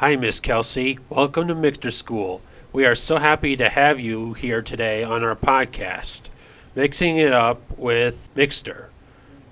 Hi, 0.00 0.14
Miss 0.14 0.40
Kelsey. 0.40 0.98
Welcome 1.08 1.48
to 1.48 1.54
Mixter 1.54 1.90
School. 1.90 2.42
We 2.70 2.84
are 2.84 2.94
so 2.94 3.16
happy 3.16 3.56
to 3.56 3.70
have 3.70 3.98
you 3.98 4.34
here 4.34 4.60
today 4.60 5.02
on 5.02 5.24
our 5.24 5.34
podcast, 5.34 6.28
Mixing 6.74 7.16
It 7.16 7.32
Up 7.32 7.78
with 7.78 8.28
Mixter. 8.36 8.88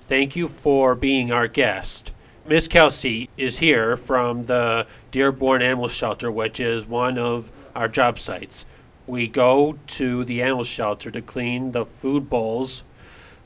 Thank 0.05 0.35
you 0.35 0.47
for 0.47 0.93
being 0.93 1.31
our 1.31 1.47
guest. 1.47 2.11
Miss 2.45 2.67
Kelsey 2.67 3.27
is 3.37 3.57
here 3.57 3.97
from 3.97 4.43
the 4.43 4.85
Dearborn 5.09 5.63
Animal 5.63 5.87
Shelter, 5.87 6.31
which 6.31 6.59
is 6.59 6.85
one 6.85 7.17
of 7.17 7.51
our 7.75 7.87
job 7.87 8.19
sites. 8.19 8.67
We 9.07 9.27
go 9.27 9.79
to 9.87 10.23
the 10.25 10.43
animal 10.43 10.63
shelter 10.63 11.09
to 11.09 11.23
clean 11.23 11.71
the 11.71 11.87
food 11.87 12.29
bowls, 12.29 12.83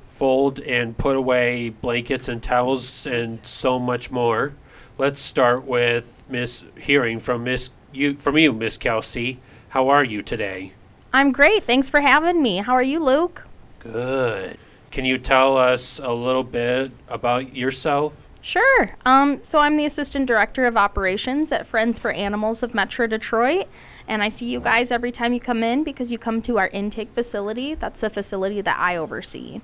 fold 0.05 0.59
and 0.59 0.97
put 0.97 1.15
away 1.15 1.69
blankets 1.69 2.27
and 2.27 2.43
towels, 2.43 3.07
and 3.07 3.39
so 3.47 3.79
much 3.79 4.11
more. 4.11 4.53
Let's 4.99 5.21
start 5.21 5.63
with 5.63 6.25
Miss 6.27 6.65
hearing 6.77 7.19
from 7.19 7.45
Miss 7.45 7.69
you 7.93 8.15
from 8.15 8.37
you, 8.37 8.51
Miss 8.51 8.75
Kelsey. 8.77 9.39
How 9.69 9.87
are 9.87 10.03
you 10.03 10.21
today? 10.21 10.73
I'm 11.13 11.31
great. 11.31 11.63
Thanks 11.63 11.87
for 11.87 12.01
having 12.01 12.43
me. 12.43 12.57
How 12.57 12.73
are 12.73 12.83
you, 12.83 12.99
Luke? 12.99 13.47
Good. 13.79 14.57
Can 14.91 15.05
you 15.05 15.17
tell 15.17 15.55
us 15.55 15.99
a 15.99 16.11
little 16.11 16.43
bit 16.43 16.91
about 17.07 17.55
yourself? 17.55 18.27
Sure. 18.41 18.97
Um, 19.05 19.41
so 19.41 19.59
I'm 19.59 19.77
the 19.77 19.85
Assistant 19.85 20.25
Director 20.25 20.65
of 20.65 20.75
Operations 20.75 21.53
at 21.53 21.65
Friends 21.65 21.97
for 21.97 22.11
Animals 22.11 22.61
of 22.61 22.73
Metro 22.73 23.07
Detroit. 23.07 23.67
And 24.05 24.21
I 24.21 24.27
see 24.27 24.47
you 24.47 24.59
guys 24.59 24.91
every 24.91 25.13
time 25.13 25.31
you 25.31 25.39
come 25.39 25.63
in 25.63 25.85
because 25.85 26.11
you 26.11 26.17
come 26.17 26.41
to 26.41 26.57
our 26.57 26.67
intake 26.73 27.13
facility. 27.13 27.73
That's 27.73 28.01
the 28.01 28.09
facility 28.09 28.59
that 28.59 28.77
I 28.77 28.97
oversee. 28.97 29.61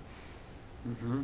Mm-hmm. 0.88 1.24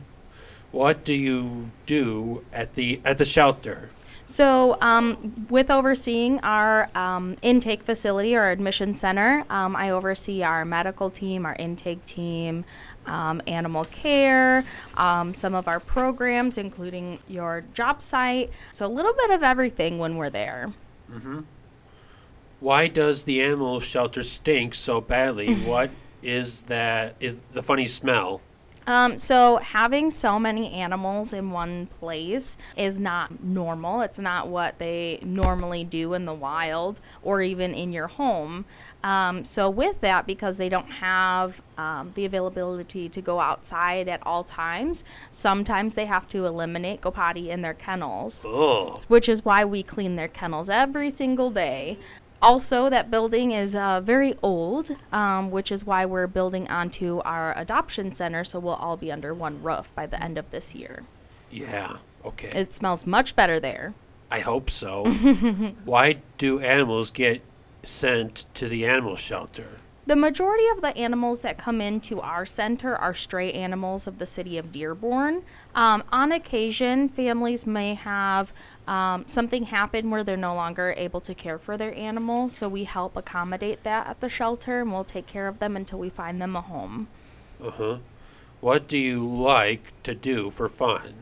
What 0.74 1.06
do 1.06 1.14
you 1.14 1.72
do 1.86 2.44
at 2.52 2.76
the 2.76 3.00
at 3.06 3.18
the 3.18 3.26
shelter? 3.26 3.90
So, 4.32 4.78
um, 4.80 5.46
with 5.50 5.70
overseeing 5.70 6.40
our 6.40 6.90
um, 6.96 7.36
intake 7.42 7.84
facility 7.84 8.34
or 8.34 8.50
admission 8.50 8.94
center, 8.94 9.44
um, 9.50 9.76
I 9.76 9.90
oversee 9.90 10.42
our 10.42 10.64
medical 10.64 11.10
team, 11.10 11.46
our 11.46 11.54
intake 11.60 12.06
team, 12.06 12.64
um, 13.08 13.42
animal 13.46 13.84
care, 13.84 14.64
um, 14.96 15.34
some 15.34 15.54
of 15.54 15.68
our 15.68 15.82
programs, 15.82 16.58
including 16.58 17.20
your 17.28 17.66
job 17.74 18.02
site. 18.02 18.52
So, 18.72 18.86
a 18.86 18.88
little 18.88 19.12
bit 19.12 19.32
of 19.32 19.44
everything 19.44 20.00
when 20.00 20.16
we're 20.16 20.30
there. 20.30 20.72
Why 22.62 22.88
does 22.88 23.26
the 23.26 23.42
animal 23.42 23.82
shelter 23.82 24.24
stink 24.24 24.76
so 24.76 25.02
badly? 25.02 25.56
what 25.66 25.90
is 26.24 26.62
that 26.64 27.18
is 27.20 27.36
the 27.52 27.62
funny 27.62 27.86
smell? 27.86 28.40
Um, 28.92 29.18
so 29.18 29.56
having 29.56 30.12
so 30.12 30.38
many 30.38 30.70
animals 30.74 31.32
in 31.32 31.52
one 31.52 31.86
place 31.86 32.58
is 32.76 33.00
not 33.00 33.42
normal. 33.42 34.02
It's 34.02 34.20
not 34.20 34.50
what 34.50 34.80
they 34.80 35.20
normally 35.24 35.86
do 35.86 36.14
in 36.14 36.26
the 36.26 36.34
wild 36.34 37.00
or 37.24 37.42
even 37.42 37.74
in 37.74 37.94
your 37.94 38.08
home. 38.08 38.66
Um, 39.02 39.46
so 39.46 39.70
with 39.70 40.02
that, 40.02 40.28
because 40.28 40.58
they 40.58 40.68
don't 40.68 40.92
have 40.92 41.62
um, 41.78 42.12
the 42.16 42.26
availability 42.26 43.08
to 43.08 43.22
go 43.22 43.40
outside 43.40 44.10
at 44.10 44.22
all 44.26 44.44
times, 44.44 45.06
sometimes 45.32 45.96
they 45.96 46.06
have 46.06 46.28
to 46.30 46.46
eliminate 46.46 47.00
go 47.00 47.12
potty 47.12 47.50
in 47.50 47.62
their 47.62 47.74
kennels 47.74 48.46
Oh, 48.46 49.00
which 49.08 49.30
is 49.30 49.46
why 49.46 49.64
we 49.64 49.84
clean 49.84 50.18
their 50.18 50.28
kennels 50.28 50.70
every 50.70 51.10
single 51.10 51.50
day. 51.50 51.98
Also, 52.42 52.90
that 52.90 53.12
building 53.12 53.52
is 53.52 53.76
uh, 53.76 54.02
very 54.02 54.36
old, 54.42 54.90
um, 55.12 55.52
which 55.52 55.72
is 55.72 55.86
why 55.86 56.06
we're 56.06 56.28
building 56.28 56.68
onto 56.70 57.20
our 57.20 57.56
adoption 57.58 58.12
center, 58.14 58.44
so 58.44 58.60
we'll 58.60 58.74
all 58.74 58.98
be 58.98 59.12
under 59.12 59.34
one 59.34 59.62
roof 59.62 59.92
by 59.96 60.08
the 60.08 60.22
end 60.22 60.38
of 60.38 60.50
this 60.52 60.74
year. 60.74 61.04
yeah. 61.52 61.98
Okay. 62.24 62.50
It 62.54 62.72
smells 62.72 63.08
much 63.08 63.36
better 63.36 63.60
there. 63.60 63.96
I 64.30 64.42
hope 64.42 64.70
so. 64.70 65.06
Why 65.86 66.18
do 66.38 66.60
animals 66.60 67.10
get 67.10 67.42
sent 67.82 68.46
to 68.54 68.70
the 68.70 68.86
animal 68.86 69.16
shelter? 69.16 69.80
The 70.08 70.16
majority 70.16 70.68
of 70.76 70.82
the 70.82 70.98
animals 70.98 71.42
that 71.42 71.60
come 71.60 71.80
into 71.80 72.20
our 72.22 72.44
center 72.44 72.96
are 72.96 73.14
stray 73.14 73.54
animals 73.54 74.08
of 74.08 74.18
the 74.18 74.26
city 74.26 74.58
of 74.58 74.72
Dearborn. 74.72 75.44
Um, 75.76 76.04
on 76.12 76.32
occasion, 76.32 77.08
families 77.08 77.68
may 77.68 77.94
have 77.94 78.52
um, 78.88 79.26
something 79.28 79.66
happen 79.66 80.10
where 80.10 80.24
they're 80.24 80.38
no 80.38 80.56
longer 80.56 80.96
able 80.98 81.22
to 81.22 81.36
care 81.36 81.60
for 81.60 81.78
their 81.78 81.94
animal, 81.94 82.50
so 82.50 82.68
we 82.68 82.86
help 82.86 83.16
accommodate 83.16 83.84
that 83.84 84.08
at 84.08 84.22
the 84.22 84.30
shelter 84.30 84.82
and 84.82 84.92
we'll 84.92 85.04
take 85.04 85.28
care 85.28 85.48
of 85.48 85.60
them 85.60 85.76
until 85.76 86.00
we 86.00 86.10
find 86.10 86.42
them 86.42 86.56
a 86.56 86.62
home. 86.62 87.08
Uh 87.64 87.70
huh. 87.70 87.98
What 88.60 88.88
do 88.88 88.98
you 88.98 89.28
like 89.28 89.94
to 90.04 90.16
do 90.16 90.50
for 90.50 90.68
fun? 90.68 91.14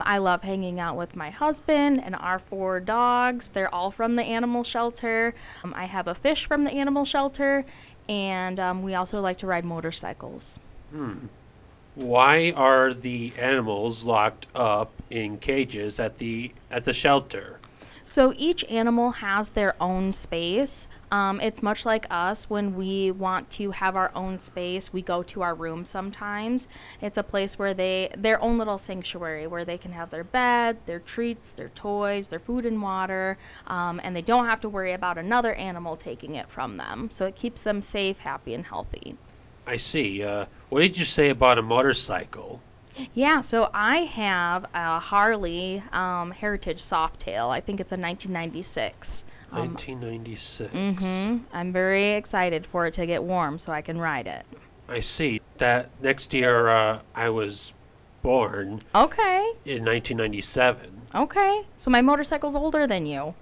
I 0.00 0.18
love 0.18 0.42
hanging 0.42 0.80
out 0.80 0.96
with 0.96 1.16
my 1.16 1.30
husband 1.30 2.02
and 2.02 2.14
our 2.16 2.38
four 2.38 2.80
dogs. 2.80 3.48
They're 3.48 3.72
all 3.72 3.90
from 3.90 4.16
the 4.16 4.22
animal 4.22 4.64
shelter. 4.64 5.34
Um, 5.62 5.74
I 5.74 5.84
have 5.84 6.06
a 6.06 6.14
fish 6.14 6.46
from 6.46 6.64
the 6.64 6.72
animal 6.72 7.04
shelter, 7.04 7.64
and 8.10 8.58
um, 8.58 8.82
we 8.82 8.94
also 8.94 9.20
like 9.20 9.38
to 9.38 9.46
ride 9.46 9.64
motorcycles. 9.64 10.58
Why 11.94 12.52
are 12.56 12.92
the 12.92 13.32
animals 13.38 14.04
locked 14.04 14.48
up 14.54 14.90
in 15.10 15.38
cages 15.38 16.00
at 16.00 16.18
the 16.18 16.52
at 16.72 16.84
the 16.84 16.92
shelter? 16.92 17.59
So 18.04 18.34
each 18.36 18.64
animal 18.64 19.10
has 19.12 19.50
their 19.50 19.74
own 19.80 20.12
space. 20.12 20.88
Um, 21.10 21.40
it's 21.40 21.62
much 21.62 21.84
like 21.84 22.06
us 22.10 22.48
when 22.48 22.74
we 22.74 23.10
want 23.10 23.50
to 23.50 23.70
have 23.72 23.96
our 23.96 24.10
own 24.14 24.38
space. 24.38 24.92
We 24.92 25.02
go 25.02 25.22
to 25.24 25.42
our 25.42 25.54
room 25.54 25.84
sometimes. 25.84 26.68
It's 27.00 27.18
a 27.18 27.22
place 27.22 27.58
where 27.58 27.74
they 27.74 28.12
their 28.16 28.40
own 28.42 28.58
little 28.58 28.78
sanctuary 28.78 29.46
where 29.46 29.64
they 29.64 29.78
can 29.78 29.92
have 29.92 30.10
their 30.10 30.24
bed, 30.24 30.78
their 30.86 31.00
treats, 31.00 31.52
their 31.52 31.68
toys, 31.70 32.28
their 32.28 32.38
food 32.38 32.66
and 32.66 32.82
water, 32.82 33.38
um, 33.66 34.00
and 34.02 34.14
they 34.14 34.22
don't 34.22 34.46
have 34.46 34.60
to 34.62 34.68
worry 34.68 34.92
about 34.92 35.18
another 35.18 35.54
animal 35.54 35.96
taking 35.96 36.34
it 36.34 36.48
from 36.48 36.76
them. 36.76 37.10
So 37.10 37.26
it 37.26 37.36
keeps 37.36 37.62
them 37.62 37.82
safe, 37.82 38.20
happy, 38.20 38.54
and 38.54 38.64
healthy. 38.64 39.16
I 39.66 39.76
see. 39.76 40.22
Uh, 40.24 40.46
what 40.68 40.80
did 40.80 40.98
you 40.98 41.04
say 41.04 41.28
about 41.28 41.58
a 41.58 41.62
motorcycle? 41.62 42.60
Yeah, 43.14 43.40
so 43.40 43.70
I 43.72 43.98
have 43.98 44.66
a 44.74 44.98
Harley 44.98 45.82
um, 45.92 46.30
Heritage 46.32 46.78
Softail. 46.82 47.48
I 47.48 47.60
think 47.60 47.80
it's 47.80 47.92
a 47.92 47.96
1996. 47.96 49.24
Um, 49.52 49.74
1996. 49.74 50.72
hmm 50.72 51.38
I'm 51.52 51.72
very 51.72 52.10
excited 52.10 52.66
for 52.66 52.86
it 52.86 52.94
to 52.94 53.06
get 53.06 53.22
warm 53.22 53.58
so 53.58 53.72
I 53.72 53.80
can 53.82 53.98
ride 53.98 54.26
it. 54.26 54.44
I 54.88 55.00
see. 55.00 55.40
That 55.58 55.90
next 56.00 56.32
year 56.34 56.68
uh, 56.68 57.00
I 57.14 57.28
was 57.30 57.72
born 58.22 58.80
Okay, 58.94 59.52
in 59.64 59.84
1997. 59.84 61.02
okay. 61.14 61.62
So 61.78 61.90
my 61.90 62.00
motorcycle's 62.02 62.56
older 62.56 62.86
than 62.86 63.06
you. 63.06 63.34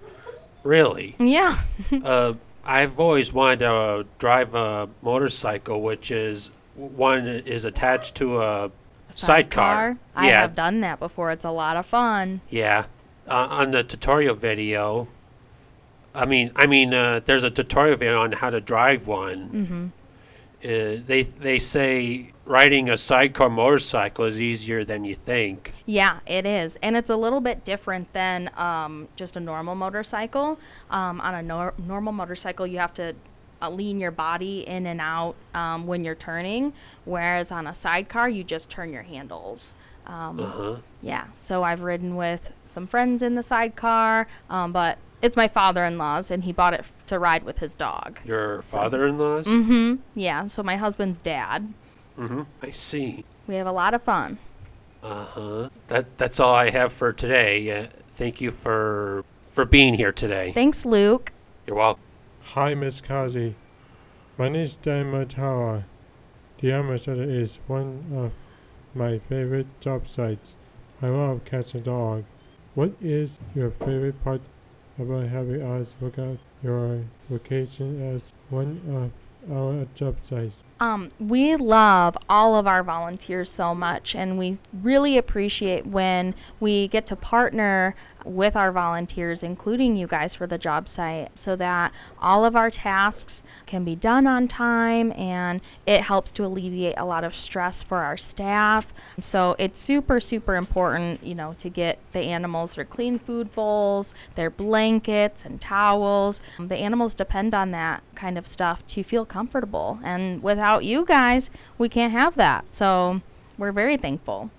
Really? 0.62 1.14
Yeah. 1.18 1.58
uh, 2.04 2.34
I've 2.64 2.98
always 3.00 3.32
wanted 3.32 3.60
to 3.60 3.72
uh, 3.72 4.02
drive 4.18 4.54
a 4.54 4.88
motorcycle, 5.02 5.80
which 5.80 6.10
is 6.10 6.50
one 6.74 7.26
is 7.26 7.64
attached 7.64 8.14
to 8.16 8.40
a 8.42 8.70
sidecar. 9.10 9.96
I 10.14 10.28
yeah, 10.28 10.40
have 10.42 10.54
done 10.54 10.80
that 10.80 10.98
before. 10.98 11.30
It's 11.30 11.44
a 11.44 11.50
lot 11.50 11.76
of 11.76 11.86
fun. 11.86 12.40
yeah. 12.48 12.86
Uh, 13.26 13.46
on 13.50 13.72
the 13.72 13.84
tutorial 13.84 14.34
video, 14.34 15.06
I 16.14 16.24
mean, 16.24 16.50
I 16.56 16.64
mean, 16.66 16.94
uh, 16.94 17.20
there's 17.26 17.42
a 17.44 17.50
tutorial 17.50 17.96
video 17.98 18.22
on 18.22 18.32
how 18.32 18.48
to 18.48 18.58
drive 18.58 19.06
one. 19.06 19.50
Mm-hmm. 19.50 19.86
Uh, 20.64 21.02
they 21.06 21.22
they 21.22 21.58
say 21.58 22.32
riding 22.46 22.88
a 22.88 22.96
sidecar 22.96 23.50
motorcycle 23.50 24.24
is 24.24 24.40
easier 24.40 24.82
than 24.82 25.04
you 25.04 25.14
think. 25.14 25.72
Yeah, 25.84 26.20
it 26.26 26.46
is. 26.46 26.76
And 26.82 26.96
it's 26.96 27.10
a 27.10 27.16
little 27.16 27.40
bit 27.42 27.64
different 27.64 28.10
than 28.14 28.50
um, 28.56 29.08
just 29.14 29.36
a 29.36 29.40
normal 29.40 29.74
motorcycle. 29.74 30.58
Um, 30.90 31.20
on 31.20 31.34
a 31.34 31.42
nor- 31.42 31.74
normal 31.78 32.14
motorcycle, 32.14 32.66
you 32.66 32.78
have 32.78 32.94
to 32.94 33.14
lean 33.66 33.98
your 33.98 34.10
body 34.12 34.60
in 34.66 34.86
and 34.86 35.00
out 35.00 35.34
um, 35.54 35.86
when 35.86 36.04
you're 36.04 36.14
turning, 36.14 36.72
whereas 37.04 37.50
on 37.50 37.66
a 37.66 37.74
sidecar, 37.74 38.28
you 38.28 38.44
just 38.44 38.70
turn 38.70 38.92
your 38.92 39.02
handles. 39.02 39.74
Um, 40.06 40.38
Uh-huh. 40.40 40.76
Yeah, 41.02 41.24
so 41.34 41.62
I've 41.64 41.80
ridden 41.80 42.16
with 42.16 42.50
some 42.64 42.86
friends 42.86 43.22
in 43.22 43.34
the 43.34 43.42
sidecar, 43.42 44.26
um, 44.48 44.72
but 44.72 44.98
it's 45.20 45.36
my 45.36 45.48
father 45.48 45.84
in 45.84 45.98
law's, 45.98 46.30
and 46.30 46.44
he 46.44 46.52
bought 46.52 46.72
it 46.74 46.80
f- 46.80 47.06
to 47.06 47.18
ride 47.18 47.42
with 47.44 47.58
his 47.58 47.74
dog. 47.74 48.20
Your 48.24 48.62
So- 48.62 48.78
father-in-law's? 48.78 49.46
Mm-hmm. 49.46 49.96
Yeah, 50.14 50.46
so 50.46 50.62
my 50.62 50.76
husband's 50.76 51.18
dad. 51.18 51.72
Mm-hmm. 52.18 52.42
I 52.62 52.70
see. 52.70 53.24
We 53.46 53.56
have 53.56 53.66
a 53.66 53.72
lot 53.72 53.94
of 53.94 54.02
fun. 54.02 54.38
Uh-huh. 55.02 55.68
That 55.88 56.18
that's 56.18 56.40
all 56.40 56.54
I 56.54 56.70
have 56.70 56.92
for 56.92 57.12
today. 57.12 57.70
Uh, 57.70 57.86
thank 58.10 58.40
you 58.40 58.50
for 58.50 59.24
for 59.46 59.64
being 59.64 59.94
here 59.94 60.10
today. 60.12 60.50
Thanks, 60.52 60.84
Luke. 60.84 61.32
You're 61.66 61.76
welcome. 61.76 62.02
Hi, 62.54 62.74
Miss 62.74 63.02
Kazi. 63.02 63.56
My 64.38 64.48
name 64.48 64.62
is 64.62 64.78
Dan 64.78 65.12
Matawa. 65.12 65.84
The 66.62 66.72
Amazon 66.72 67.20
is 67.20 67.60
one 67.66 68.06
of 68.16 68.32
my 68.98 69.18
favorite 69.18 69.66
job 69.80 70.06
sites. 70.06 70.54
I 71.02 71.08
love 71.08 71.44
cats 71.44 71.74
and 71.74 71.84
dogs. 71.84 72.24
What 72.74 72.92
is 73.02 73.38
your 73.54 73.70
favorite 73.70 74.24
part 74.24 74.40
about 74.98 75.28
having 75.28 75.60
us 75.60 75.94
work 76.00 76.18
out 76.18 76.38
your 76.62 77.04
vacation 77.28 78.16
as 78.16 78.32
one 78.48 78.80
of 79.46 79.54
our 79.54 79.86
job 79.94 80.16
sites? 80.22 80.54
Um, 80.80 81.10
we 81.18 81.56
love 81.56 82.16
all 82.28 82.54
of 82.54 82.66
our 82.66 82.82
volunteers 82.82 83.50
so 83.50 83.74
much, 83.74 84.14
and 84.14 84.38
we 84.38 84.58
really 84.72 85.18
appreciate 85.18 85.86
when 85.86 86.34
we 86.60 86.88
get 86.88 87.04
to 87.06 87.16
partner 87.16 87.94
with 88.24 88.56
our 88.56 88.72
volunteers, 88.72 89.42
including 89.42 89.96
you 89.96 90.06
guys 90.06 90.34
for 90.34 90.46
the 90.46 90.58
job 90.58 90.88
site, 90.88 91.36
so 91.38 91.56
that 91.56 91.92
all 92.20 92.44
of 92.44 92.56
our 92.56 92.70
tasks 92.70 93.42
can 93.66 93.84
be 93.84 93.94
done 93.94 94.26
on 94.26 94.48
time 94.48 95.12
and 95.12 95.60
it 95.86 96.02
helps 96.02 96.30
to 96.32 96.44
alleviate 96.44 96.98
a 96.98 97.04
lot 97.04 97.24
of 97.24 97.34
stress 97.34 97.82
for 97.82 97.98
our 97.98 98.16
staff. 98.16 98.92
So 99.20 99.54
it's 99.58 99.78
super, 99.78 100.20
super 100.20 100.56
important, 100.56 101.22
you 101.24 101.34
know, 101.34 101.54
to 101.58 101.68
get 101.68 101.98
the 102.12 102.20
animals 102.20 102.74
their 102.74 102.84
clean 102.84 103.18
food 103.18 103.52
bowls, 103.54 104.14
their 104.34 104.50
blankets 104.50 105.44
and 105.44 105.60
towels. 105.60 106.40
The 106.58 106.76
animals 106.76 107.14
depend 107.14 107.54
on 107.54 107.70
that 107.72 108.02
kind 108.14 108.38
of 108.38 108.46
stuff 108.46 108.86
to 108.88 109.02
feel 109.02 109.24
comfortable. 109.24 109.98
And 110.02 110.42
without 110.42 110.84
you 110.84 111.04
guys, 111.04 111.50
we 111.76 111.88
can't 111.88 112.12
have 112.12 112.36
that. 112.36 112.72
So 112.74 113.22
we're 113.56 113.72
very 113.72 113.96
thankful. 113.96 114.50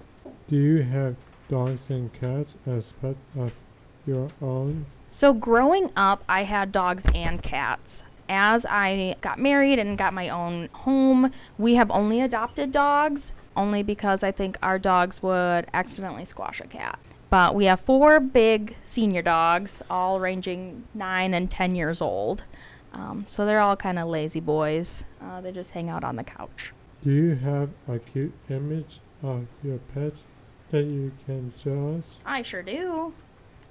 Do 0.48 0.58
you 0.58 0.84
have 0.84 1.16
dogs 1.50 1.90
and 1.90 2.14
cats 2.14 2.56
as 2.66 2.94
pets 3.02 3.18
of 3.38 3.52
your 4.06 4.30
own? 4.42 4.86
So, 5.10 5.34
growing 5.34 5.92
up, 5.96 6.24
I 6.30 6.44
had 6.44 6.72
dogs 6.72 7.06
and 7.14 7.42
cats. 7.42 8.04
As 8.30 8.66
I 8.70 9.16
got 9.22 9.40
married 9.40 9.80
and 9.80 9.98
got 9.98 10.14
my 10.14 10.30
own 10.30 10.70
home, 10.72 11.32
we 11.58 11.76
have 11.76 11.90
only 11.90 12.22
adopted 12.22 12.72
dogs, 12.72 13.34
only 13.58 13.82
because 13.82 14.24
I 14.24 14.32
think 14.32 14.58
our 14.62 14.78
dogs 14.78 15.24
would 15.24 15.66
accidentally 15.74 16.26
squash 16.26 16.62
a 16.62 16.68
cat. 16.68 17.00
But 17.32 17.56
we 17.56 17.66
have 17.66 17.80
four 17.80 18.20
big 18.20 18.76
senior 18.84 19.24
dogs, 19.24 19.82
all 19.90 20.20
ranging 20.20 20.84
9 20.94 21.34
and 21.34 21.50
10 21.50 21.76
years 21.76 22.02
old. 22.02 22.44
Um, 22.94 23.26
so, 23.28 23.46
they're 23.46 23.62
all 23.62 23.76
kind 23.76 23.98
of 23.98 24.08
lazy 24.08 24.40
boys. 24.40 25.04
Uh, 25.22 25.42
they 25.42 25.52
just 25.52 25.72
hang 25.72 25.90
out 25.90 26.04
on 26.04 26.16
the 26.16 26.24
couch. 26.24 26.72
Do 27.02 27.12
you 27.12 27.36
have 27.36 27.70
a 27.88 27.98
cute 27.98 28.34
image 28.50 29.00
of 29.24 29.48
your 29.64 29.80
pets 29.94 30.24
that 30.72 30.84
you 30.84 31.12
can 31.26 31.52
show 31.58 31.98
us? 32.00 32.18
I 32.26 32.42
sure 32.44 32.62
do. 32.64 33.14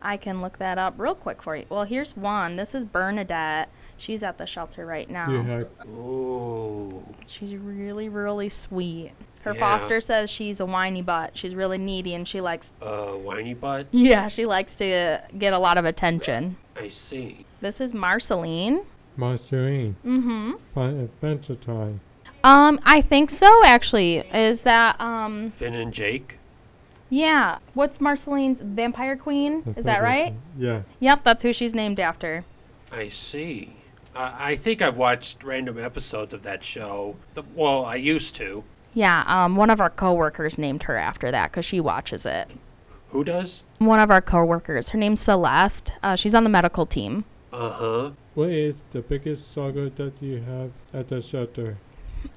I 0.01 0.17
can 0.17 0.41
look 0.41 0.59
that 0.59 0.79
up 0.79 0.95
real 0.97 1.15
quick 1.15 1.43
for 1.43 1.57
you. 1.57 1.65
Well, 1.69 1.85
here's 1.85 2.17
one. 2.17 2.57
This 2.57 2.75
is 2.75 2.85
Bernadette. 2.85 3.69
She's 3.97 4.23
at 4.23 4.39
the 4.39 4.47
shelter 4.47 4.87
right 4.87 5.11
now. 5.11 5.27
Do 5.27 5.33
you 5.33 5.67
Ooh. 5.89 7.05
She's 7.27 7.57
really, 7.57 8.09
really 8.09 8.49
sweet. 8.49 9.11
Her 9.43 9.55
Yeah. 9.55 9.59
foster 9.61 10.01
says 10.01 10.31
she's 10.31 10.61
a 10.61 10.67
whiny 10.67 11.03
butt. 11.03 11.37
She's 11.37 11.55
really 11.57 11.79
needy 11.79 12.15
and 12.15 12.27
she 12.29 12.41
likes, 12.41 12.73
Uh, 12.81 13.07
whiny 13.13 13.55
butt? 13.55 13.87
yeah, 13.91 14.29
she 14.29 14.47
likes 14.47 14.77
to 14.77 15.21
get 15.37 15.53
a 15.53 15.59
lot 15.59 15.79
of 15.79 15.85
attention. 15.85 16.57
I 16.77 16.89
see. 16.89 17.45
This 17.61 17.81
is 17.81 17.93
Marceline. 17.93 18.83
Marceline? 19.17 19.97
Mm-hmm. 20.07 20.53
Fun 20.75 21.01
Adventure 21.01 21.57
Time. 21.57 22.01
Um, 22.45 22.79
I 22.85 23.01
think 23.01 23.31
so, 23.31 23.65
actually. 23.65 24.19
Is 24.33 24.63
that, 24.63 25.01
um, 25.01 25.51
Finn 25.51 25.75
and 25.75 25.93
Jake? 25.93 26.38
Yeah. 27.11 27.59
What's 27.75 28.01
Marceline's 28.01 28.61
Vampire 28.61 29.17
Queen? 29.17 29.75
Is 29.77 29.85
that 29.87 30.03
right? 30.03 30.35
Yeah. 30.59 30.83
Yep, 31.01 31.25
that's 31.25 31.43
who 31.43 31.53
she's 31.53 31.75
named 31.75 32.01
after. 32.01 32.45
I 32.91 33.09
see. 33.09 33.77
I 34.15 34.53
I 34.53 34.57
think 34.57 34.83
I've 34.83 34.97
watched 34.97 35.45
random 35.45 35.79
episodes 35.79 36.35
of 36.35 36.43
that 36.43 36.65
show. 36.65 37.17
The, 37.35 37.43
well, 37.55 37.85
I 37.85 37.97
used 37.97 38.35
to. 38.37 38.65
Yeah, 38.95 39.23
um, 39.27 39.57
one 39.57 39.71
of 39.71 39.81
our 39.81 39.91
coworkers 39.91 40.59
named 40.59 40.85
her 40.85 40.97
after 40.97 41.31
that 41.31 41.51
because 41.51 41.65
she 41.65 41.81
watches 41.81 42.27
it. 42.27 42.51
Who 43.11 43.25
does? 43.25 43.65
One 43.79 44.01
of 44.01 44.11
our 44.11 44.21
coworkers. 44.21 44.91
Her 44.91 44.99
name's 44.99 45.21
Celeste. 45.21 45.93
Uh, 46.03 46.17
she's 46.17 46.35
on 46.35 46.45
the 46.45 46.51
medical 46.51 46.85
team. 46.87 47.25
Uh 47.53 47.71
huh. 47.71 48.11
What 48.35 48.51
is 48.51 48.85
the 48.91 49.01
biggest 49.01 49.51
struggle 49.51 49.91
that 49.97 50.21
you 50.21 50.41
have 50.43 50.71
at 50.93 51.09
the 51.09 51.23
shelter? 51.23 51.79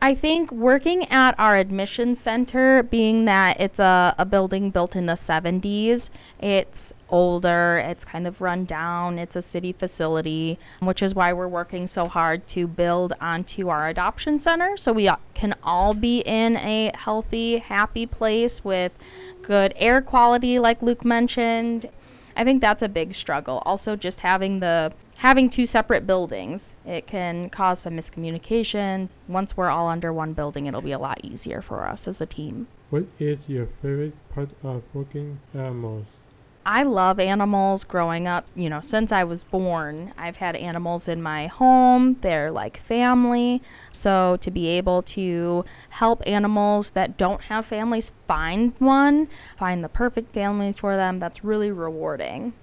I 0.03 0.15
think 0.15 0.51
working 0.51 1.07
at 1.11 1.39
our 1.39 1.55
admission 1.55 2.15
center, 2.15 2.81
being 2.81 3.25
that 3.25 3.59
it's 3.59 3.77
a, 3.79 4.15
a 4.17 4.25
building 4.25 4.71
built 4.71 4.95
in 4.95 5.05
the 5.05 5.13
70s, 5.13 6.09
it's 6.39 6.91
older, 7.09 7.77
it's 7.77 8.03
kind 8.03 8.25
of 8.25 8.41
run 8.41 8.65
down, 8.65 9.19
it's 9.19 9.35
a 9.35 9.41
city 9.43 9.71
facility, 9.71 10.57
which 10.79 11.03
is 11.03 11.13
why 11.13 11.33
we're 11.33 11.47
working 11.47 11.85
so 11.85 12.07
hard 12.07 12.47
to 12.47 12.65
build 12.65 13.13
onto 13.21 13.69
our 13.69 13.89
adoption 13.89 14.39
center 14.39 14.75
so 14.75 14.91
we 14.91 15.09
can 15.35 15.53
all 15.63 15.93
be 15.93 16.19
in 16.21 16.57
a 16.57 16.91
healthy, 16.95 17.59
happy 17.59 18.07
place 18.07 18.63
with 18.63 18.97
good 19.43 19.71
air 19.75 20.01
quality, 20.01 20.57
like 20.57 20.81
Luke 20.81 21.05
mentioned. 21.05 21.87
I 22.35 22.43
think 22.43 22.61
that's 22.61 22.81
a 22.81 22.89
big 22.89 23.15
struggle. 23.15 23.61
Also, 23.65 23.95
just 23.95 24.21
having 24.21 24.59
the 24.59 24.93
having 25.17 25.49
two 25.49 25.65
separate 25.65 26.07
buildings, 26.07 26.73
it 26.85 27.05
can 27.07 27.49
cause 27.49 27.81
some 27.81 27.95
miscommunication. 27.95 29.09
Once 29.27 29.55
we're 29.55 29.69
all 29.69 29.87
under 29.87 30.11
one 30.11 30.33
building, 30.33 30.65
it'll 30.65 30.81
be 30.81 30.91
a 30.91 30.99
lot 30.99 31.19
easier 31.23 31.61
for 31.61 31.87
us 31.87 32.07
as 32.07 32.21
a 32.21 32.25
team. 32.25 32.67
What 32.89 33.05
is 33.19 33.47
your 33.47 33.67
favorite 33.81 34.15
part 34.33 34.49
of 34.63 34.83
working 34.93 35.39
uh, 35.55 35.59
at 35.59 35.65
animals? 35.67 36.19
I 36.65 36.83
love 36.83 37.19
animals 37.19 37.83
growing 37.83 38.27
up. 38.27 38.45
You 38.55 38.69
know, 38.69 38.81
since 38.81 39.11
I 39.11 39.23
was 39.23 39.43
born, 39.43 40.13
I've 40.17 40.37
had 40.37 40.55
animals 40.55 41.07
in 41.07 41.21
my 41.21 41.47
home. 41.47 42.17
They're 42.21 42.51
like 42.51 42.77
family. 42.77 43.61
So 43.91 44.37
to 44.41 44.51
be 44.51 44.67
able 44.67 45.01
to 45.03 45.65
help 45.89 46.21
animals 46.27 46.91
that 46.91 47.17
don't 47.17 47.41
have 47.41 47.65
families 47.65 48.11
find 48.27 48.73
one, 48.79 49.27
find 49.57 49.83
the 49.83 49.89
perfect 49.89 50.33
family 50.33 50.71
for 50.71 50.95
them, 50.95 51.19
that's 51.19 51.43
really 51.43 51.71
rewarding. 51.71 52.53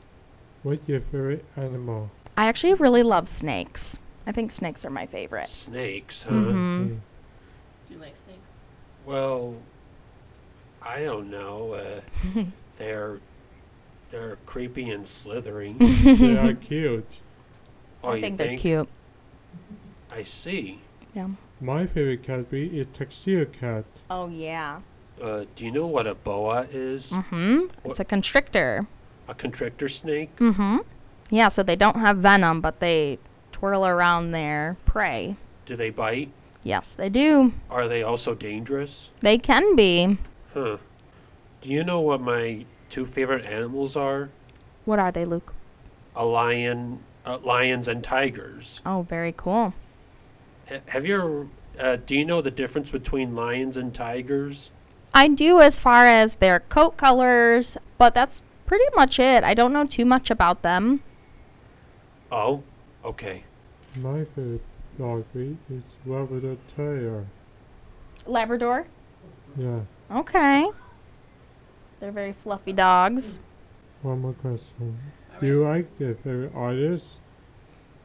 What's 0.63 0.89
your 0.89 1.01
favorite 1.01 1.45
animal? 1.57 2.11
I 2.37 2.47
actually 2.47 2.75
really 2.75 3.03
love 3.03 3.29
snakes. 3.29 3.99
I 4.27 4.33
think 4.33 4.53
snakes 4.53 4.85
are 4.85 4.91
my 4.91 5.07
favorite. 5.07 5.49
Snakes, 5.49 6.23
huh? 6.23 6.31
hmm 6.31 6.49
Mm. 6.53 6.99
Do 7.89 7.95
you 7.95 8.01
like 8.01 8.15
snakes? 8.23 8.47
Well, 9.07 9.55
I 10.83 11.03
don't 11.03 11.31
know. 11.31 11.73
Uh, 11.73 12.43
they're 12.77 13.19
they're 14.11 14.37
creepy 14.47 14.91
and 14.91 15.07
slithering. 15.07 15.77
they 16.05 16.37
are 16.37 16.55
cute. 16.55 17.19
Oh, 18.03 18.11
I 18.11 18.15
you 18.17 18.21
think, 18.23 18.37
think? 18.37 18.51
they're 18.51 18.59
cute. 18.59 18.89
I 20.11 20.23
see. 20.23 20.81
Yeah. 21.15 21.29
My 21.61 21.87
favorite 21.87 22.23
cat 22.23 22.49
breed 22.51 22.73
is 22.75 22.87
tuxedo 22.93 23.45
cat. 23.47 23.85
Oh 24.11 24.29
yeah. 24.29 24.81
Uh, 25.21 25.45
do 25.57 25.65
you 25.65 25.73
know 25.73 25.87
what 25.89 26.07
a 26.07 26.15
boa 26.15 26.67
is? 26.71 27.11
Mm-hmm. 27.11 27.59
What- 27.83 27.91
It's 27.91 28.01
a 28.01 28.05
constrictor. 28.05 28.87
A 29.27 29.35
constrictor 29.35 29.89
snake? 29.89 30.35
Mm-hmm. 30.37 30.79
Yeah, 31.31 31.49
so 31.49 31.63
they 31.63 31.77
don't 31.77 31.97
have 31.99 32.19
venom, 32.19 32.61
but 32.63 32.81
they 32.81 33.19
twirl 33.53 33.85
around 33.85 34.31
their 34.31 34.77
prey. 34.87 35.37
Do 35.67 35.77
they 35.77 35.91
bite? 35.91 36.31
Yes, 36.63 36.95
they 36.95 37.09
do. 37.11 37.53
Are 37.69 37.89
they 37.89 38.03
also 38.03 38.35
dangerous? 38.35 39.11
They 39.21 39.37
can 39.37 39.77
be. 39.77 40.17
Huh. 40.55 40.79
Do 41.61 41.71
you 41.71 41.85
know 41.85 42.01
what 42.01 42.21
my 42.23 42.65
two 42.89 43.07
favorite 43.07 43.45
animals 43.45 43.97
are? 43.97 44.31
What 44.85 44.99
are 44.99 45.13
they, 45.13 45.25
Luke? 45.25 45.55
A 46.17 46.25
lion, 46.25 47.01
uh, 47.25 47.39
lions 47.39 47.89
and 47.89 48.03
tigers. 48.03 48.81
Oh, 48.85 49.03
very 49.03 49.33
cool. 49.37 49.75
Ha- 50.69 50.81
have 50.89 51.07
you 51.07 51.15
ever, 51.15 51.49
uh, 51.79 51.97
do 52.05 52.17
you 52.17 52.25
know 52.25 52.41
the 52.41 52.51
difference 52.51 52.91
between 52.91 53.35
lions 53.35 53.77
and 53.77 53.95
tigers? 53.95 54.71
I 55.15 55.29
do 55.29 55.61
as 55.61 55.81
far 55.81 56.07
as 56.07 56.37
their 56.37 56.61
coat 56.61 56.97
colors, 56.97 57.77
but 57.97 58.15
that's 58.15 58.43
pretty 58.67 58.85
much 58.95 59.19
it. 59.19 59.45
I 59.45 59.55
don't 59.55 59.73
know 59.73 59.87
too 59.87 60.05
much 60.05 60.31
about 60.31 60.63
them. 60.63 61.01
Oh, 62.31 62.63
okay. 63.05 63.45
My 63.97 64.25
favorite 64.25 64.63
dog 64.99 65.25
breed 65.33 65.57
is 65.71 65.83
Labrador 66.05 66.57
Terrier. 66.77 67.25
Labrador? 68.27 68.87
Yeah. 69.57 69.81
Okay. 70.11 70.69
They're 72.01 72.13
very 72.13 72.33
fluffy 72.33 72.73
dogs. 72.73 73.39
One 74.03 74.21
more 74.21 74.33
question. 74.35 74.99
Do 75.41 75.47
you 75.47 75.65
like 75.65 75.97
their 75.97 76.15
favorite 76.15 76.53
artist? 76.55 77.19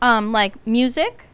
Um, 0.02 0.32
like 0.32 0.66
music? 0.68 1.26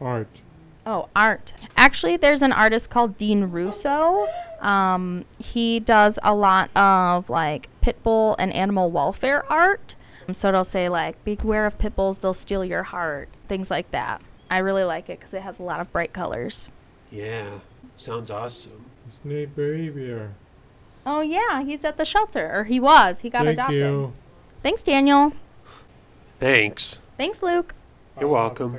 Art. 0.00 0.42
Oh, 0.86 1.08
art. 1.14 1.52
Actually, 1.76 2.16
there's 2.16 2.42
an 2.42 2.52
artist 2.52 2.88
called 2.88 3.16
Dean 3.16 3.44
Russo. 3.44 4.26
Um, 4.60 5.24
he 5.38 5.80
does 5.80 6.18
a 6.22 6.34
lot 6.34 6.70
of 6.74 7.28
like 7.28 7.68
pit 7.80 8.02
bull 8.02 8.36
and 8.38 8.52
animal 8.52 8.90
welfare 8.90 9.44
art. 9.52 9.96
So 10.32 10.48
it'll 10.48 10.64
say 10.64 10.88
like, 10.88 11.22
"Beware 11.24 11.66
of 11.66 11.78
pit 11.78 11.94
bulls; 11.96 12.20
they'll 12.20 12.34
steal 12.34 12.64
your 12.64 12.84
heart." 12.84 13.28
Things 13.48 13.70
like 13.70 13.90
that. 13.90 14.20
I 14.50 14.58
really 14.58 14.84
like 14.84 15.10
it 15.10 15.18
because 15.18 15.34
it 15.34 15.42
has 15.42 15.58
a 15.58 15.62
lot 15.62 15.80
of 15.80 15.92
bright 15.92 16.12
colors. 16.12 16.70
Yeah, 17.10 17.60
sounds 17.96 18.30
awesome. 18.30 18.86
It's 19.06 19.18
Snake 19.22 19.54
behavior. 19.54 20.32
Oh 21.10 21.22
yeah, 21.22 21.62
he's 21.62 21.86
at 21.86 21.96
the 21.96 22.04
shelter, 22.04 22.52
or 22.54 22.64
he 22.64 22.78
was. 22.78 23.20
He 23.20 23.30
got 23.30 23.46
Thank 23.46 23.54
adopted. 23.54 23.80
you. 23.80 24.12
Thanks, 24.62 24.82
Daniel. 24.82 25.32
Thanks. 26.36 26.98
Thanks, 27.16 27.42
Luke. 27.42 27.74
You're 28.20 28.28
welcome. 28.28 28.76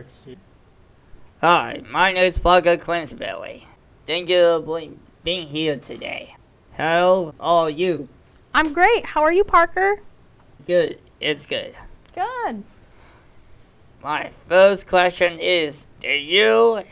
Hi, 1.42 1.82
my 1.90 2.14
name 2.14 2.26
is 2.26 2.38
Parker 2.38 2.78
Quinsberry. 2.78 3.66
Thank 4.04 4.30
you 4.30 4.62
for 4.64 4.80
being 5.24 5.48
here 5.48 5.78
today. 5.78 6.36
How 6.74 7.34
are 7.40 7.68
you? 7.68 8.08
I'm 8.54 8.74
great. 8.74 9.08
How 9.08 9.24
are 9.24 9.34
you, 9.34 9.44
Parker? 9.44 10.00
Good. 10.68 11.00
It's 11.20 11.48
good. 11.48 11.74
Good. 12.14 12.64
My 14.04 14.30
first 14.30 14.86
question 14.86 15.40
is, 15.40 15.88
do 16.00 16.10
you 16.10 16.84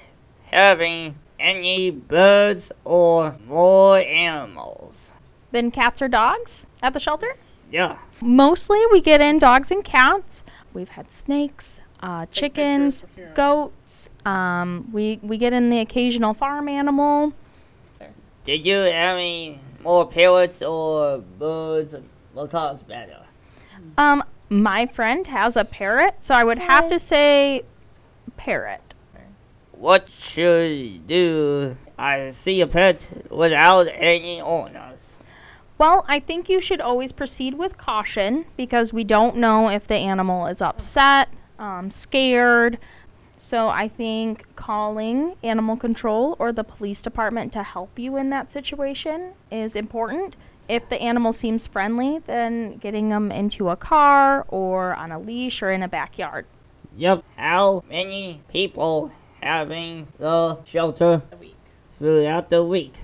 having 0.45 1.19
any 1.39 1.91
birds 1.91 2.71
or 2.83 3.37
more 3.45 3.99
animals? 3.99 5.13
Then 5.51 5.71
cats 5.71 6.01
or 6.01 6.07
dogs 6.07 6.65
at 6.81 6.93
the 6.93 6.99
shelter? 6.99 7.35
Yeah. 7.71 7.97
Mostly 8.21 8.79
we 8.91 9.01
get 9.01 9.21
in 9.21 9.39
dogs 9.39 9.71
and 9.71 9.83
cats. 9.83 10.43
We've 10.73 10.89
had 10.89 11.11
snakes, 11.11 11.81
uh, 12.01 12.25
chickens, 12.31 13.03
goats. 13.33 14.09
Um, 14.25 14.89
we, 14.91 15.19
we 15.21 15.37
get 15.37 15.53
in 15.53 15.69
the 15.69 15.79
occasional 15.79 16.33
farm 16.33 16.67
animal. 16.67 17.33
Did 18.43 18.65
you 18.65 18.77
have 18.77 19.17
any 19.17 19.59
more 19.83 20.07
parrots 20.07 20.61
or 20.61 21.17
birds? 21.17 21.95
What 22.33 22.51
color's 22.51 22.83
better? 22.83 23.25
Um, 23.97 24.23
my 24.49 24.85
friend 24.85 25.27
has 25.27 25.57
a 25.57 25.65
parrot, 25.65 26.15
so 26.19 26.35
I 26.35 26.43
would 26.43 26.59
have 26.59 26.87
to 26.87 26.99
say 26.99 27.63
parrot. 28.37 28.93
What 29.71 30.07
should 30.07 30.71
you 30.71 30.99
do? 30.99 31.77
I 31.97 32.29
see 32.29 32.61
a 32.61 32.67
pet 32.67 33.25
without 33.29 33.87
any 33.91 34.39
owners. 34.39 34.96
Well, 35.77 36.05
I 36.07 36.19
think 36.19 36.49
you 36.49 36.59
should 36.59 36.81
always 36.81 37.11
proceed 37.11 37.53
with 37.53 37.77
caution 37.77 38.45
because 38.55 38.91
we 38.91 39.03
don't 39.03 39.37
know 39.37 39.69
if 39.69 39.85
the 39.85 39.95
animal 39.95 40.47
is 40.47 40.61
upset, 40.61 41.29
um, 41.59 41.91
scared. 41.91 42.79
So 43.37 43.67
I 43.67 43.87
think 43.87 44.55
calling 44.55 45.35
animal 45.43 45.77
control 45.77 46.35
or 46.39 46.51
the 46.51 46.63
police 46.63 47.03
department 47.03 47.53
to 47.53 47.61
help 47.61 47.99
you 47.99 48.17
in 48.17 48.31
that 48.31 48.51
situation 48.51 49.33
is 49.51 49.75
important. 49.75 50.35
If 50.67 50.89
the 50.89 50.99
animal 50.99 51.31
seems 51.31 51.67
friendly, 51.67 52.19
then 52.25 52.77
getting 52.77 53.09
them 53.09 53.31
into 53.31 53.69
a 53.69 53.75
car 53.75 54.45
or 54.47 54.95
on 54.95 55.11
a 55.11 55.19
leash 55.19 55.61
or 55.61 55.71
in 55.71 55.83
a 55.83 55.87
backyard. 55.87 56.47
Yep. 56.97 57.23
How 57.35 57.83
many 57.87 58.41
people 58.51 59.11
having 59.41 60.07
the 60.17 60.63
shelter 60.63 61.21
throughout 61.91 62.49
the 62.49 62.63
week? 62.63 62.95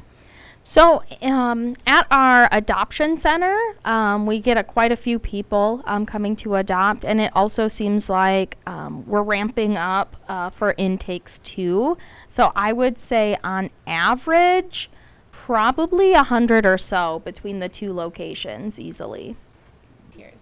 So, 0.65 1.03
um, 1.21 1.75
at 1.85 2.07
our 2.09 2.47
adoption 2.49 3.17
center, 3.17 3.59
um, 3.83 4.25
we 4.25 4.39
get 4.39 4.55
a, 4.55 4.63
quite 4.63 4.93
a 4.93 4.95
few 4.95 5.19
people 5.19 5.81
um, 5.83 6.05
coming 6.05 6.37
to 6.37 6.55
adopt, 6.55 7.03
and 7.03 7.19
it 7.19 7.33
also 7.35 7.67
seems 7.67 8.09
like 8.09 8.57
um, 8.65 9.05
we're 9.05 9.23
ramping 9.23 9.77
up 9.77 10.15
uh, 10.29 10.49
for 10.49 10.73
intakes 10.77 11.39
too. 11.39 11.97
So, 12.29 12.53
I 12.55 12.71
would 12.71 12.97
say 12.97 13.37
on 13.43 13.71
average, 13.85 14.89
probably 15.33 16.13
a 16.13 16.23
hundred 16.23 16.65
or 16.65 16.77
so 16.77 17.21
between 17.25 17.59
the 17.59 17.67
two 17.67 17.91
locations 17.91 18.79
easily. 18.79 19.35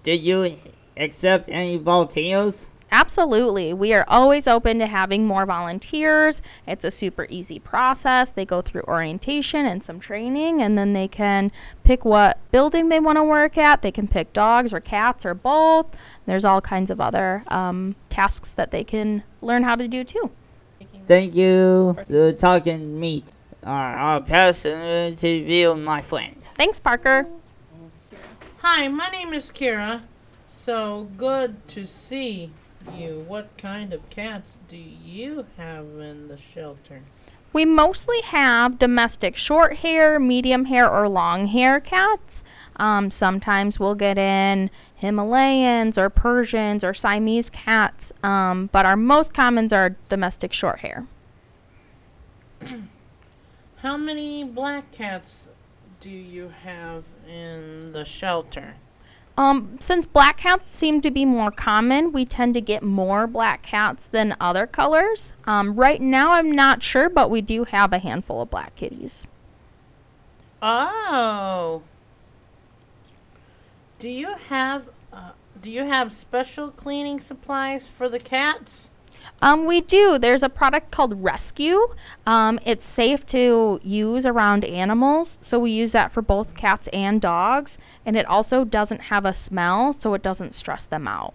Did 0.04 0.22
you 0.22 0.56
accept 0.98 1.50
any 1.50 1.78
volunteers? 1.78 2.68
Absolutely. 2.92 3.74
We 3.74 3.94
are 3.94 4.04
always 4.10 4.48
open 4.48 4.80
to 4.80 4.86
having 4.86 5.26
more 5.26 5.46
volunteers. 5.46 6.42
It's 6.68 6.84
a 6.84 6.92
super 6.92 7.26
easy 7.30 7.58
process. 7.58 8.32
They 8.32 8.46
go 8.46 8.60
through 8.60 8.84
orientation 8.84 9.66
and 9.66 9.82
some 9.82 10.00
training, 10.00 10.62
and 10.62 10.78
then 10.78 10.92
they 10.92 11.08
can 11.08 11.54
pick 11.86 12.04
what 12.04 12.38
building 12.52 12.90
they 12.90 13.00
want 13.00 13.18
to 13.18 13.24
work 13.24 13.58
at. 13.58 13.82
They 13.82 13.92
can 13.92 14.10
pick 14.10 14.34
dogs 14.34 14.74
or 14.74 14.82
cats 14.82 15.26
or 15.26 15.34
both. 15.34 15.88
There's 16.26 16.44
all 16.44 16.60
kinds 16.60 16.90
of 16.90 17.00
other 17.00 17.46
um, 17.48 17.96
tasks 18.10 18.52
that 18.54 18.72
they 18.72 18.84
can 18.84 19.24
learn 19.42 19.64
how 19.64 19.76
to 19.76 19.88
do 19.88 20.04
too. 20.04 20.30
Thank 21.08 21.34
you 21.34 21.98
for 22.08 22.34
talking 22.34 23.00
meat. 23.00 23.32
Uh, 23.66 23.70
I'll 23.70 24.22
pass 24.22 24.66
it 24.66 25.18
to 25.20 25.30
you, 25.30 25.76
my 25.76 26.02
friend. 26.02 26.36
Thanks, 26.56 26.80
Parker. 26.80 27.28
Hi, 28.58 28.88
my 28.90 29.08
name 29.08 29.34
is 29.34 29.50
Kira. 29.50 30.02
So 30.48 31.08
good 31.18 31.68
to 31.70 31.86
see 31.86 32.52
you. 32.96 33.24
What 33.28 33.58
kind 33.58 33.94
of 33.94 34.10
cats 34.10 34.60
do 34.68 34.78
you 34.78 35.46
have 35.58 35.86
in 36.00 36.28
the 36.28 36.38
shelter? 36.38 37.02
We 37.54 37.66
mostly 37.66 38.22
have 38.22 38.80
domestic 38.80 39.36
short 39.36 39.78
hair, 39.78 40.20
medium 40.20 40.66
hair, 40.66 40.90
or 40.90 41.10
long 41.10 41.48
hair 41.48 41.82
cats. 41.82 42.44
Um, 42.78 43.12
sometimes 43.12 43.80
we'll 43.80 43.96
get 43.96 44.18
in 44.18 44.70
Himalayans 45.02 45.98
or 45.98 46.10
Persians 46.10 46.84
or 46.84 46.94
Siamese 46.94 47.50
cats, 47.50 48.14
um, 48.24 48.70
but 48.72 48.86
our 48.86 48.96
most 48.96 49.34
commons 49.34 49.74
are 49.74 49.98
domestic 50.08 50.54
short 50.54 50.80
hair. 50.80 51.08
How 53.78 53.98
many 53.98 54.44
black 54.44 54.92
cats 54.92 55.50
do 56.00 56.10
you 56.10 56.54
have 56.64 57.04
in 57.28 57.92
the 57.92 58.06
shelter? 58.06 58.76
Um, 59.38 59.78
since 59.80 60.06
black 60.06 60.38
cats 60.38 60.70
seem 60.70 61.02
to 61.02 61.12
be 61.12 61.26
more 61.26 61.52
common, 61.52 62.12
we 62.12 62.26
tend 62.26 62.54
to 62.56 62.62
get 62.62 62.84
more 62.84 63.28
black 63.28 63.64
cats 63.64 64.08
than 64.08 64.36
other 64.40 64.68
colors. 64.68 65.34
Um, 65.46 65.76
right 65.76 66.02
now, 66.02 66.34
I'm 66.34 66.52
not 66.52 66.84
sure, 66.84 67.10
but 67.10 67.30
we 67.30 67.42
do 67.42 67.64
have 67.64 67.94
a 67.94 68.00
handful 68.00 68.42
of 68.42 68.50
black 68.50 68.76
kitties. 68.76 69.26
Oh. 70.62 71.82
Do 74.00 74.10
you 74.10 74.36
have 74.50 74.90
uh, 75.14 75.32
do 75.60 75.70
you 75.70 75.86
have 75.86 76.12
special 76.12 76.70
cleaning 76.70 77.20
supplies 77.20 77.88
for 77.88 78.10
the 78.10 78.20
cats? 78.20 78.90
Um, 79.42 79.66
we 79.66 79.82
do. 79.82 80.20
There's 80.20 80.44
a 80.44 80.50
product 80.50 80.92
called 80.92 81.24
Rescue. 81.24 81.80
Um, 82.28 82.60
it's 82.66 82.86
safe 82.86 83.26
to 83.28 83.80
use 83.84 84.26
around 84.26 84.64
animals, 84.66 85.38
so 85.42 85.60
we 85.60 85.72
use 85.72 85.94
that 85.94 86.12
for 86.12 86.22
both 86.22 86.56
cats 86.56 86.88
and 86.94 87.20
dogs. 87.20 87.78
And 88.06 88.16
it 88.16 88.26
also 88.28 88.64
doesn't 88.64 89.02
have 89.04 89.26
a 89.26 89.34
smell, 89.34 89.94
so 89.94 90.14
it 90.14 90.22
doesn't 90.22 90.54
stress 90.54 90.86
them 90.86 91.08
out. 91.08 91.34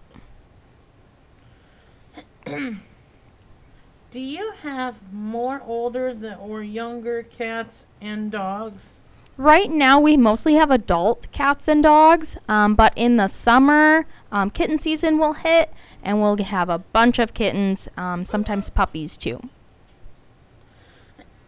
Do 4.09 4.19
you 4.21 4.53
have 4.63 5.01
more 5.11 5.61
older 5.65 6.37
or 6.39 6.63
younger 6.63 7.23
cats 7.23 7.85
and 7.99 8.31
dogs? 8.31 8.95
Right 9.37 9.69
now, 9.69 9.99
we 9.99 10.17
mostly 10.17 10.55
have 10.55 10.71
adult 10.71 11.31
cats 11.31 11.67
and 11.67 11.83
dogs, 11.83 12.37
um, 12.49 12.73
but 12.73 12.91
in 12.95 13.17
the 13.17 13.27
summer, 13.27 14.07
um, 14.31 14.49
kitten 14.49 14.79
season 14.79 15.19
will 15.19 15.33
hit, 15.33 15.71
and 16.01 16.19
we'll 16.19 16.37
have 16.37 16.69
a 16.69 16.79
bunch 16.79 17.19
of 17.19 17.35
kittens, 17.35 17.87
um, 17.97 18.25
sometimes 18.25 18.71
puppies 18.71 19.15
too. 19.15 19.47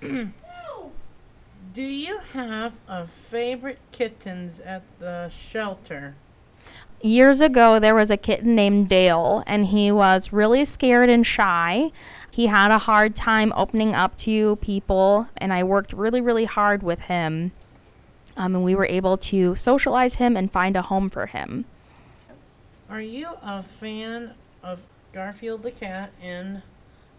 Do 1.74 1.82
you 1.82 2.20
have 2.34 2.74
a 2.88 3.08
favorite 3.08 3.80
kittens 3.92 4.60
at 4.60 4.84
the 5.00 5.28
shelter? 5.30 6.14
Years 7.02 7.42
ago, 7.42 7.80
there 7.80 7.96
was 7.96 8.12
a 8.12 8.18
kitten 8.18 8.54
named 8.54 8.90
Dale, 8.90 9.44
and 9.48 9.66
he 9.66 9.92
was 9.92 10.32
really 10.32 10.64
scared 10.66 11.10
and 11.10 11.26
shy. 11.26 11.92
He 12.30 12.48
had 12.48 12.70
a 12.70 12.78
hard 12.78 13.16
time 13.16 13.52
opening 13.56 13.96
up 13.96 14.16
to 14.18 14.58
people, 14.58 15.28
and 15.38 15.52
I 15.52 15.64
worked 15.64 15.94
really, 15.94 16.22
really 16.22 16.46
hard 16.46 16.84
with 16.84 17.02
him. 17.02 17.52
Um, 18.40 18.56
and 18.56 18.64
we 18.64 18.74
were 18.74 18.86
able 18.86 19.18
to 19.18 19.56
socialize 19.58 20.16
him 20.16 20.38
and 20.38 20.50
find 20.50 20.78
a 20.78 20.82
home 20.82 21.10
for 21.10 21.26
him. 21.26 21.66
Are 22.90 23.02
you 23.02 23.28
a 23.44 23.62
fan 23.62 24.34
of 24.64 24.82
Garfield 25.12 25.62
the 25.62 25.72
cat 25.72 26.12
and 26.22 26.62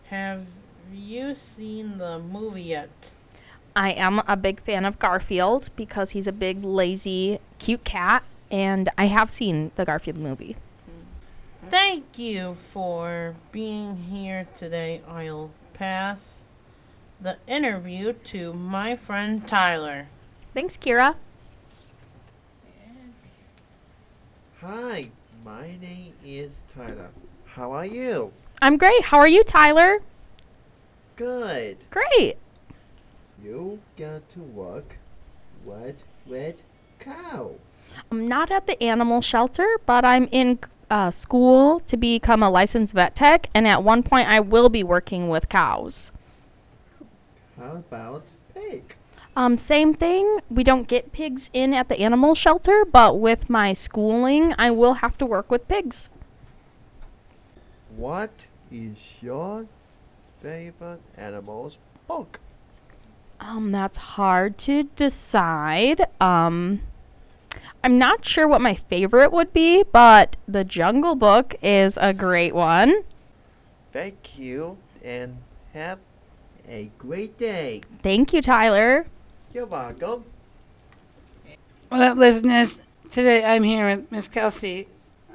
have 0.08 0.46
you 0.92 1.34
seen 1.34 1.98
the 1.98 2.18
movie 2.18 2.62
yet? 2.62 3.10
I 3.76 3.92
am 3.92 4.22
a 4.26 4.36
big 4.36 4.60
fan 4.62 4.86
of 4.86 4.98
Garfield 4.98 5.68
because 5.76 6.12
he's 6.12 6.26
a 6.26 6.32
big, 6.32 6.64
lazy, 6.64 7.38
cute 7.58 7.84
cat, 7.84 8.24
and 8.50 8.88
I 8.98 9.04
have 9.04 9.30
seen 9.30 9.70
the 9.76 9.84
Garfield 9.84 10.18
movie. 10.18 10.56
Thank 11.68 12.18
you 12.18 12.54
for 12.54 13.36
being 13.52 13.96
here 14.10 14.48
today. 14.56 15.02
I'll 15.06 15.50
pass 15.74 16.42
the 17.20 17.36
interview 17.46 18.14
to 18.14 18.54
my 18.54 18.96
friend 18.96 19.46
Tyler. 19.46 20.08
Thanks, 20.52 20.76
Kira. 20.76 21.14
Hi, 24.60 25.10
my 25.44 25.76
name 25.80 26.12
is 26.24 26.64
Tyler. 26.66 27.10
How 27.44 27.72
are 27.72 27.86
you? 27.86 28.32
I'm 28.60 28.76
great. 28.76 29.04
How 29.04 29.18
are 29.18 29.28
you, 29.28 29.44
Tyler? 29.44 30.00
Good. 31.16 31.78
Great. 31.90 32.36
You 33.42 33.78
got 33.96 34.28
to 34.30 34.40
work. 34.40 34.98
What 35.64 36.04
with 36.26 36.64
cow? 36.98 37.52
I'm 38.10 38.26
not 38.26 38.50
at 38.50 38.66
the 38.66 38.82
animal 38.82 39.20
shelter, 39.20 39.78
but 39.86 40.04
I'm 40.04 40.28
in 40.32 40.58
uh, 40.90 41.10
school 41.10 41.80
to 41.80 41.96
become 41.96 42.42
a 42.42 42.50
licensed 42.50 42.94
vet 42.94 43.14
tech, 43.14 43.48
and 43.54 43.68
at 43.68 43.84
one 43.84 44.02
point 44.02 44.28
I 44.28 44.40
will 44.40 44.68
be 44.68 44.82
working 44.82 45.28
with 45.28 45.48
cows. 45.48 46.10
How 47.58 47.76
about 47.76 48.32
pig? 48.52 48.96
Um, 49.36 49.56
same 49.56 49.94
thing. 49.94 50.40
We 50.50 50.64
don't 50.64 50.88
get 50.88 51.12
pigs 51.12 51.50
in 51.52 51.72
at 51.72 51.88
the 51.88 52.00
animal 52.00 52.34
shelter, 52.34 52.84
but 52.84 53.18
with 53.18 53.48
my 53.48 53.72
schooling, 53.72 54.54
I 54.58 54.70
will 54.70 54.94
have 54.94 55.16
to 55.18 55.26
work 55.26 55.50
with 55.50 55.68
pigs. 55.68 56.10
What 57.96 58.48
is 58.70 59.16
your 59.22 59.66
favorite 60.38 61.00
animal's 61.16 61.78
book? 62.06 62.40
Um, 63.40 63.72
that's 63.72 63.96
hard 63.96 64.58
to 64.58 64.84
decide. 64.96 66.06
Um, 66.20 66.82
I'm 67.82 67.96
not 67.98 68.24
sure 68.24 68.46
what 68.46 68.60
my 68.60 68.74
favorite 68.74 69.32
would 69.32 69.52
be, 69.52 69.84
but 69.84 70.36
The 70.46 70.64
Jungle 70.64 71.14
Book 71.14 71.54
is 71.62 71.98
a 72.00 72.12
great 72.12 72.54
one. 72.54 73.04
Thank 73.92 74.38
you 74.38 74.76
and 75.02 75.38
have 75.72 75.98
a 76.68 76.90
great 76.98 77.38
day. 77.38 77.80
Thank 78.02 78.32
you, 78.32 78.42
Tyler. 78.42 79.06
You're 79.52 79.66
welcome. 79.66 80.22
What 81.88 82.02
up, 82.02 82.16
listeners? 82.16 82.78
Today 83.10 83.44
I'm 83.44 83.64
here 83.64 83.88
with 83.88 84.12
Miss 84.12 84.28
Kelsey. 84.28 84.86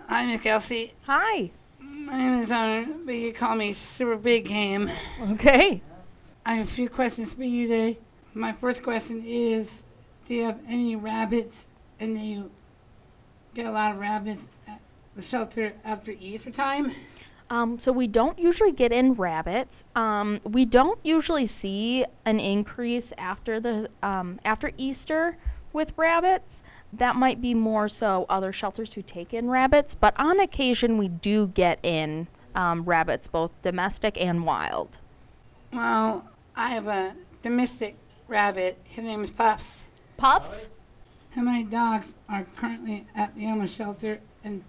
Hi, 0.08 0.26
Miss 0.26 0.40
Kelsey. 0.40 0.94
Hi. 1.06 1.52
My 1.82 2.18
name 2.20 2.42
is 2.42 2.50
Hunter, 2.50 2.94
but 3.04 3.14
you 3.14 3.34
call 3.34 3.58
me 3.58 3.74
Super 3.74 4.16
Big 4.16 4.48
Ham. 4.48 4.90
Okay. 5.32 5.82
I 6.46 6.54
have 6.54 6.66
a 6.66 6.70
few 6.70 6.88
questions 6.88 7.34
for 7.34 7.44
you 7.44 7.68
today. 7.68 7.98
My 8.34 8.54
first 8.54 8.84
question 8.84 9.22
is 9.26 9.84
Do 10.24 10.34
you 10.34 10.46
have 10.46 10.62
any 10.66 10.96
rabbits? 10.96 11.68
And 12.00 12.16
do 12.16 12.22
you 12.22 12.52
get 13.54 13.66
a 13.66 13.72
lot 13.72 13.92
of 13.92 14.00
rabbits 14.00 14.48
at 14.66 14.80
the 15.14 15.22
shelter 15.22 15.74
after 15.84 16.12
Easter 16.12 16.52
time? 16.52 16.96
Um, 17.50 17.78
so 17.78 17.92
we 17.92 18.08
don't 18.08 18.40
usually 18.40 18.72
get 18.72 18.92
in 18.92 19.14
rabbits. 19.14 19.84
Um, 19.96 20.42
we 20.44 20.66
don't 20.66 21.00
usually 21.04 21.46
see 21.46 22.06
an 22.26 22.40
increase 22.40 23.14
after 23.18 23.60
the 23.60 23.90
um, 24.02 24.40
after 24.44 24.72
Easter 24.78 25.38
with 25.72 25.94
rabbits. 25.96 26.64
That 26.92 27.16
might 27.16 27.42
be 27.42 27.54
more 27.54 27.88
so 27.88 28.26
other 28.30 28.52
shelters 28.52 28.94
who 28.94 29.02
take 29.02 29.34
in 29.34 29.50
rabbits, 29.50 29.94
but 29.94 30.20
on 30.20 30.40
occasion 30.40 30.98
we 30.98 31.10
do 31.10 31.48
get 31.48 31.80
in 31.84 32.28
um, 32.56 32.84
rabbits, 32.84 33.28
both 33.28 33.52
domestic 33.62 34.20
and 34.20 34.46
wild. 34.46 34.98
Well, 35.72 36.26
I 36.56 36.70
have 36.70 36.88
a 36.88 37.14
domestic 37.44 37.98
rabbit. 38.28 38.80
His 38.86 39.04
name 39.04 39.24
is 39.24 39.30
Puffs. 39.32 39.86
Puffs? 40.18 40.70
How 41.32 41.42
many 41.42 41.64
dogs 41.66 42.14
are 42.30 42.46
currently 42.56 43.06
at 43.14 43.36
the 43.36 43.46
animal 43.46 43.68
shelter? 43.68 44.22
And 44.44 44.64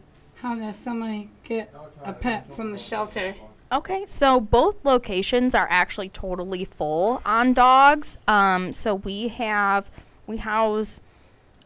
how 0.46 0.54
does 0.54 0.76
somebody 0.76 1.28
get 1.42 1.74
a 2.04 2.12
pet 2.12 2.52
from 2.52 2.70
the 2.70 2.78
shelter? 2.78 3.34
Okay, 3.72 4.06
so 4.06 4.38
both 4.38 4.76
locations 4.84 5.56
are 5.56 5.66
actually 5.68 6.08
totally 6.08 6.64
full 6.64 7.20
on 7.26 7.52
dogs. 7.52 8.16
Um, 8.28 8.72
so 8.72 8.94
we 8.94 9.26
have 9.26 9.90
we 10.28 10.36
house 10.36 11.00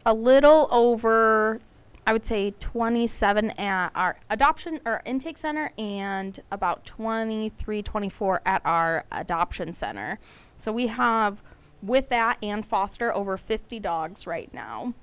a 0.03 0.15
little 0.15 0.67
over, 0.71 1.59
I 2.07 2.13
would 2.13 2.25
say, 2.25 2.55
27 2.57 3.51
at 3.51 3.91
our 3.93 4.17
adoption 4.31 4.79
or 4.83 5.03
intake 5.05 5.37
center, 5.37 5.71
and 5.77 6.39
about 6.51 6.83
23, 6.83 7.83
24 7.83 8.41
at 8.47 8.63
our 8.65 9.05
adoption 9.11 9.73
center. 9.73 10.17
So 10.57 10.71
we 10.71 10.87
have 10.87 11.43
with 11.83 12.09
that 12.09 12.39
and 12.41 12.65
foster 12.65 13.13
over 13.13 13.37
50 13.37 13.79
dogs 13.79 14.25
right 14.25 14.51
now. 14.51 14.95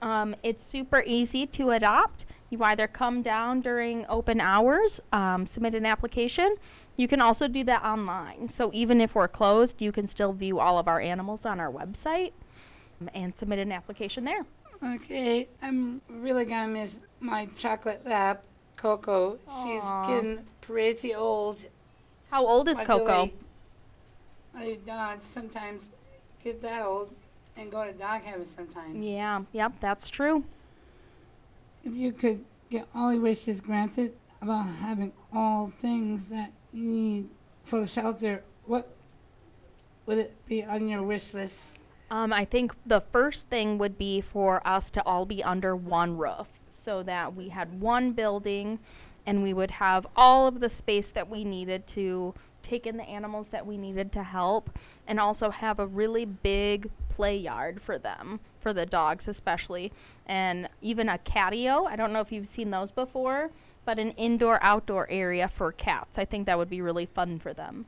Um, 0.00 0.36
it's 0.44 0.64
super 0.64 1.02
easy 1.04 1.46
to 1.48 1.70
adopt. 1.70 2.26
You 2.52 2.62
either 2.64 2.86
come 2.86 3.22
down 3.22 3.62
during 3.62 4.04
open 4.10 4.38
hours, 4.38 5.00
um, 5.10 5.46
submit 5.46 5.74
an 5.74 5.86
application. 5.86 6.56
You 6.98 7.08
can 7.08 7.22
also 7.22 7.48
do 7.48 7.64
that 7.64 7.82
online. 7.82 8.50
So 8.50 8.70
even 8.74 9.00
if 9.00 9.14
we're 9.14 9.26
closed, 9.26 9.80
you 9.80 9.90
can 9.90 10.06
still 10.06 10.34
view 10.34 10.60
all 10.60 10.76
of 10.76 10.86
our 10.86 11.00
animals 11.00 11.46
on 11.46 11.58
our 11.58 11.72
website 11.72 12.32
um, 13.00 13.08
and 13.14 13.34
submit 13.34 13.58
an 13.58 13.72
application 13.72 14.24
there. 14.24 14.44
Okay, 14.84 15.48
I'm 15.62 16.02
really 16.10 16.44
gonna 16.44 16.70
miss 16.70 16.98
my 17.20 17.46
chocolate 17.56 18.02
lab, 18.04 18.40
Coco. 18.76 19.38
She's 19.62 19.82
getting 20.06 20.44
pretty 20.60 21.14
old. 21.14 21.64
How 22.30 22.46
old 22.46 22.68
is 22.68 22.82
Coco? 22.82 23.30
My 24.52 24.76
dogs 24.86 25.24
sometimes 25.24 25.88
get 26.44 26.60
that 26.60 26.82
old 26.82 27.14
and 27.56 27.70
go 27.70 27.86
to 27.86 27.92
dog 27.92 28.20
heaven 28.24 28.46
sometimes. 28.46 29.02
Yeah, 29.02 29.40
yep, 29.52 29.72
that's 29.80 30.10
true. 30.10 30.44
If 31.84 31.94
you 31.94 32.12
could 32.12 32.44
get 32.70 32.86
all 32.94 33.12
your 33.12 33.22
wishes 33.22 33.60
granted 33.60 34.12
about 34.40 34.66
having 34.66 35.12
all 35.32 35.66
things 35.66 36.28
that 36.28 36.52
you 36.72 36.88
need 36.88 37.28
for 37.64 37.86
shelter, 37.86 38.42
what 38.66 38.88
would 40.06 40.18
it 40.18 40.34
be 40.46 40.64
on 40.64 40.88
your 40.88 41.02
wish 41.02 41.34
list? 41.34 41.76
Um, 42.10 42.32
I 42.32 42.44
think 42.44 42.74
the 42.84 43.00
first 43.00 43.48
thing 43.48 43.78
would 43.78 43.98
be 43.98 44.20
for 44.20 44.66
us 44.66 44.90
to 44.92 45.02
all 45.04 45.24
be 45.24 45.42
under 45.42 45.74
one 45.74 46.16
roof 46.16 46.46
so 46.68 47.02
that 47.02 47.34
we 47.34 47.48
had 47.48 47.80
one 47.80 48.12
building 48.12 48.78
and 49.26 49.42
we 49.42 49.54
would 49.54 49.70
have 49.70 50.06
all 50.16 50.46
of 50.46 50.60
the 50.60 50.68
space 50.68 51.10
that 51.10 51.28
we 51.28 51.44
needed 51.44 51.86
to 51.88 52.34
take 52.62 52.86
in 52.86 52.96
the 52.96 53.04
animals 53.04 53.48
that 53.50 53.66
we 53.66 53.76
needed 53.76 54.12
to 54.12 54.22
help 54.22 54.78
and 55.06 55.18
also 55.18 55.50
have 55.50 55.78
a 55.78 55.86
really 55.86 56.24
big 56.24 56.90
play 57.08 57.36
yard 57.36 57.80
for 57.80 57.98
them, 57.98 58.40
for 58.62 58.72
the 58.72 58.86
dogs 58.86 59.28
especially, 59.28 59.92
and 60.26 60.68
even 60.80 61.08
a 61.08 61.18
catio. 61.18 61.86
I 61.86 61.96
don't 61.96 62.12
know 62.12 62.20
if 62.20 62.32
you've 62.32 62.46
seen 62.46 62.70
those 62.70 62.92
before, 62.92 63.50
but 63.84 63.98
an 63.98 64.12
indoor 64.12 64.62
outdoor 64.62 65.10
area 65.10 65.48
for 65.48 65.72
cats. 65.72 66.18
I 66.18 66.24
think 66.24 66.46
that 66.46 66.56
would 66.56 66.70
be 66.70 66.80
really 66.80 67.06
fun 67.06 67.38
for 67.38 67.52
them. 67.52 67.86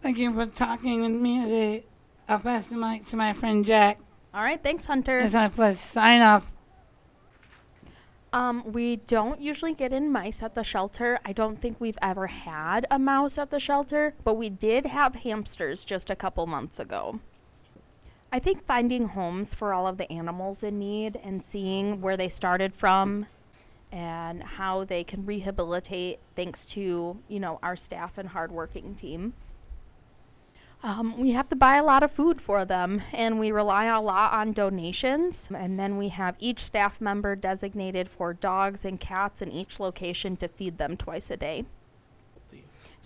Thank 0.00 0.18
you 0.18 0.32
for 0.32 0.46
talking 0.46 1.02
with 1.02 1.12
me 1.12 1.42
today. 1.42 1.84
I'll 2.28 2.40
pass 2.40 2.66
the 2.66 2.76
mic 2.76 3.06
to 3.06 3.16
my 3.16 3.32
friend 3.32 3.64
Jack. 3.64 3.98
All 4.34 4.42
right, 4.42 4.62
thanks, 4.62 4.86
Hunter. 4.86 5.20
It's 5.20 5.34
my 5.34 5.48
pleasure. 5.48 5.78
Sign 5.78 6.22
off. 6.22 6.46
Um, 8.32 8.70
we 8.70 8.96
don't 8.96 9.40
usually 9.40 9.72
get 9.72 9.94
in 9.94 10.12
mice 10.12 10.42
at 10.42 10.54
the 10.54 10.62
shelter. 10.62 11.18
I 11.24 11.32
don't 11.32 11.58
think 11.58 11.80
we've 11.80 11.96
ever 12.02 12.26
had 12.26 12.86
a 12.90 12.98
mouse 12.98 13.38
at 13.38 13.50
the 13.50 13.58
shelter, 13.58 14.14
but 14.24 14.34
we 14.34 14.50
did 14.50 14.84
have 14.84 15.14
hamsters 15.14 15.84
just 15.84 16.10
a 16.10 16.16
couple 16.16 16.46
months 16.46 16.78
ago. 16.78 17.20
I 18.36 18.38
think 18.38 18.66
finding 18.66 19.08
homes 19.08 19.54
for 19.54 19.72
all 19.72 19.86
of 19.86 19.96
the 19.96 20.12
animals 20.12 20.62
in 20.62 20.78
need 20.78 21.18
and 21.24 21.42
seeing 21.42 22.02
where 22.02 22.18
they 22.18 22.28
started 22.28 22.74
from 22.74 23.24
and 23.90 24.42
how 24.42 24.84
they 24.84 25.04
can 25.04 25.24
rehabilitate 25.24 26.18
thanks 26.34 26.66
to, 26.72 27.16
you 27.28 27.40
know, 27.40 27.58
our 27.62 27.76
staff 27.76 28.18
and 28.18 28.28
hardworking 28.28 28.94
team. 28.94 29.32
Um, 30.82 31.18
we 31.18 31.30
have 31.30 31.48
to 31.48 31.56
buy 31.56 31.76
a 31.76 31.82
lot 31.82 32.02
of 32.02 32.10
food 32.10 32.42
for 32.42 32.66
them, 32.66 33.00
and 33.10 33.40
we 33.40 33.52
rely 33.52 33.86
a 33.86 34.02
lot 34.02 34.34
on 34.34 34.52
donations. 34.52 35.48
And 35.56 35.80
then 35.80 35.96
we 35.96 36.08
have 36.08 36.36
each 36.38 36.58
staff 36.58 37.00
member 37.00 37.36
designated 37.36 38.06
for 38.06 38.34
dogs 38.34 38.84
and 38.84 39.00
cats 39.00 39.40
in 39.40 39.50
each 39.50 39.80
location 39.80 40.36
to 40.36 40.46
feed 40.46 40.76
them 40.76 40.98
twice 40.98 41.30
a 41.30 41.38
day. 41.38 41.64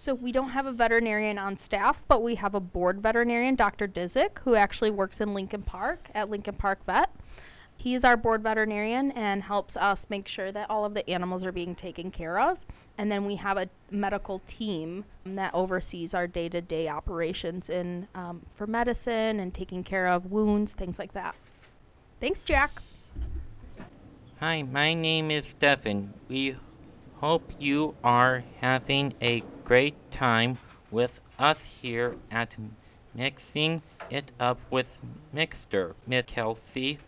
So 0.00 0.14
we 0.14 0.33
don't 0.33 0.48
have 0.48 0.64
a 0.64 0.72
veterinarian 0.72 1.37
on 1.37 1.59
staff, 1.59 2.05
but 2.09 2.22
we 2.22 2.37
have 2.37 2.55
a 2.55 2.61
board 2.61 3.03
veterinarian, 3.03 3.55
Dr. 3.55 3.87
Dizik, 3.87 4.38
who 4.44 4.55
actually 4.55 4.90
works 4.90 5.20
in 5.20 5.35
Lincoln 5.35 5.61
Park 5.61 6.09
at 6.14 6.31
Lincoln 6.31 6.55
Park 6.55 6.83
Vet. 6.87 7.11
He 7.76 7.94
is 7.94 8.03
our 8.03 8.16
board 8.16 8.42
veterinarian 8.42 9.11
and 9.12 9.42
helps 9.42 9.76
us 9.76 10.09
make 10.09 10.26
sure 10.26 10.53
that 10.53 10.70
all 10.70 10.87
of 10.87 10.94
the 10.94 11.09
animals 11.11 11.44
are 11.44 11.53
being 11.53 11.74
taken 11.74 12.11
care 12.11 12.40
of. 12.40 12.59
And 12.96 13.12
then 13.12 13.26
we 13.26 13.37
have 13.37 13.59
a 13.59 13.68
medical 13.90 14.40
team 14.46 15.05
that 15.26 15.53
oversees 15.53 16.14
our 16.14 16.26
day 16.26 16.48
to 16.48 16.62
day 16.62 16.88
operations 16.88 17.68
in, 17.68 18.09
um, 18.14 18.40
for 18.55 18.66
medicine 18.66 19.38
and 19.38 19.53
taking 19.53 19.85
care 19.85 20.07
of 20.07 20.33
wounds, 20.33 20.72
things 20.72 20.98
like 20.98 21.12
that. 21.12 21.35
Thanks, 22.20 22.42
Jack. 22.42 22.70
Hi, 24.40 24.62
my 24.62 24.94
name 24.94 25.31
is 25.31 25.44
Stefan. 25.46 26.14
We 26.26 26.57
hope 27.20 27.52
you 27.59 27.94
are 28.02 28.42
having 28.62 29.12
a 29.20 29.42
great 29.62 29.94
time 30.11 30.56
with 30.90 31.20
us 31.38 31.64
here 31.83 32.16
at 32.30 32.56
Mixing 33.14 33.83
It 34.09 34.33
Up 34.40 34.59
with 34.70 35.02
Mixter. 35.35 35.92
Miss 36.06 36.24
Kelsey, 36.24 36.98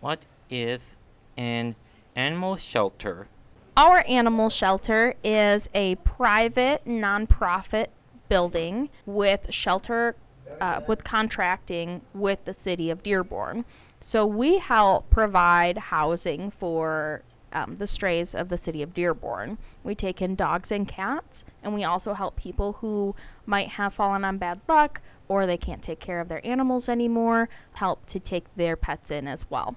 what 0.00 0.24
is 0.48 0.96
an 1.36 1.76
animal 2.16 2.56
shelter? 2.56 3.28
Our 3.76 4.02
animal 4.08 4.48
shelter 4.48 5.14
is 5.22 5.68
a 5.74 5.96
private 5.96 6.86
nonprofit 6.86 7.88
building 8.30 8.88
with 9.04 9.52
shelter 9.52 10.16
uh, 10.58 10.80
with 10.88 11.04
contracting 11.04 12.00
with 12.14 12.46
the 12.46 12.54
city 12.54 12.88
of 12.88 13.02
Dearborn. 13.02 13.66
So 14.00 14.26
we 14.26 14.58
help 14.58 15.10
provide 15.10 15.76
housing 15.76 16.50
for 16.50 17.22
um, 17.52 17.76
the 17.76 17.86
strays 17.86 18.34
of 18.34 18.48
the 18.48 18.58
city 18.58 18.82
of 18.82 18.94
Dearborn. 18.94 19.58
We 19.82 19.94
take 19.94 20.20
in 20.20 20.34
dogs 20.34 20.70
and 20.70 20.86
cats, 20.86 21.44
and 21.62 21.74
we 21.74 21.84
also 21.84 22.14
help 22.14 22.36
people 22.36 22.74
who 22.74 23.14
might 23.46 23.68
have 23.70 23.94
fallen 23.94 24.24
on 24.24 24.38
bad 24.38 24.60
luck 24.68 25.00
or 25.28 25.46
they 25.46 25.56
can't 25.56 25.82
take 25.82 26.00
care 26.00 26.20
of 26.20 26.28
their 26.28 26.44
animals 26.46 26.88
anymore, 26.88 27.48
help 27.74 28.04
to 28.06 28.18
take 28.18 28.44
their 28.56 28.76
pets 28.76 29.10
in 29.10 29.28
as 29.28 29.48
well. 29.50 29.76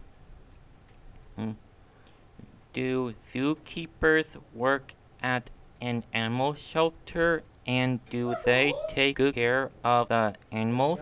Do 2.74 3.14
zookeepers 3.30 4.38
work 4.54 4.94
at 5.22 5.50
an 5.82 6.04
animal 6.14 6.54
shelter 6.54 7.44
and 7.68 8.00
do 8.10 8.36
they 8.46 8.74
take 8.88 9.18
good 9.18 9.36
care 9.36 9.72
of 9.84 10.08
the 10.08 10.36
animals? 10.52 11.02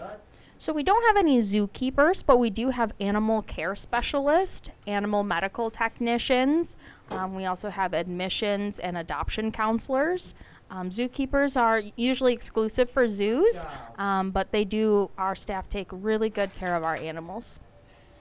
So 0.59 0.73
we 0.73 0.83
don't 0.83 1.01
have 1.05 1.15
any 1.15 1.39
zookeepers, 1.39 2.21
but 2.25 2.37
we 2.37 2.49
do 2.49 2.69
have 2.69 2.91
animal 2.99 3.43
care 3.43 3.77
specialists, 3.77 4.69
animal 4.87 5.23
medical 5.23 5.71
technicians. 5.71 6.75
Um, 7.11 7.33
we 7.33 7.45
also 7.45 7.69
have 7.69 7.93
admissions 7.93 8.79
and 8.79 8.97
adoption 8.97 9.53
counselors. 9.53 10.33
Um, 10.69 10.89
zookeepers 10.89 11.59
are 11.59 11.81
usually 11.95 12.33
exclusive 12.33 12.89
for 12.89 13.07
zoos, 13.07 13.65
um, 13.97 14.31
but 14.31 14.51
they 14.51 14.65
do. 14.65 15.09
Our 15.17 15.33
staff 15.33 15.69
take 15.69 15.87
really 15.91 16.29
good 16.29 16.53
care 16.53 16.75
of 16.75 16.83
our 16.83 16.95
animals. 16.97 17.61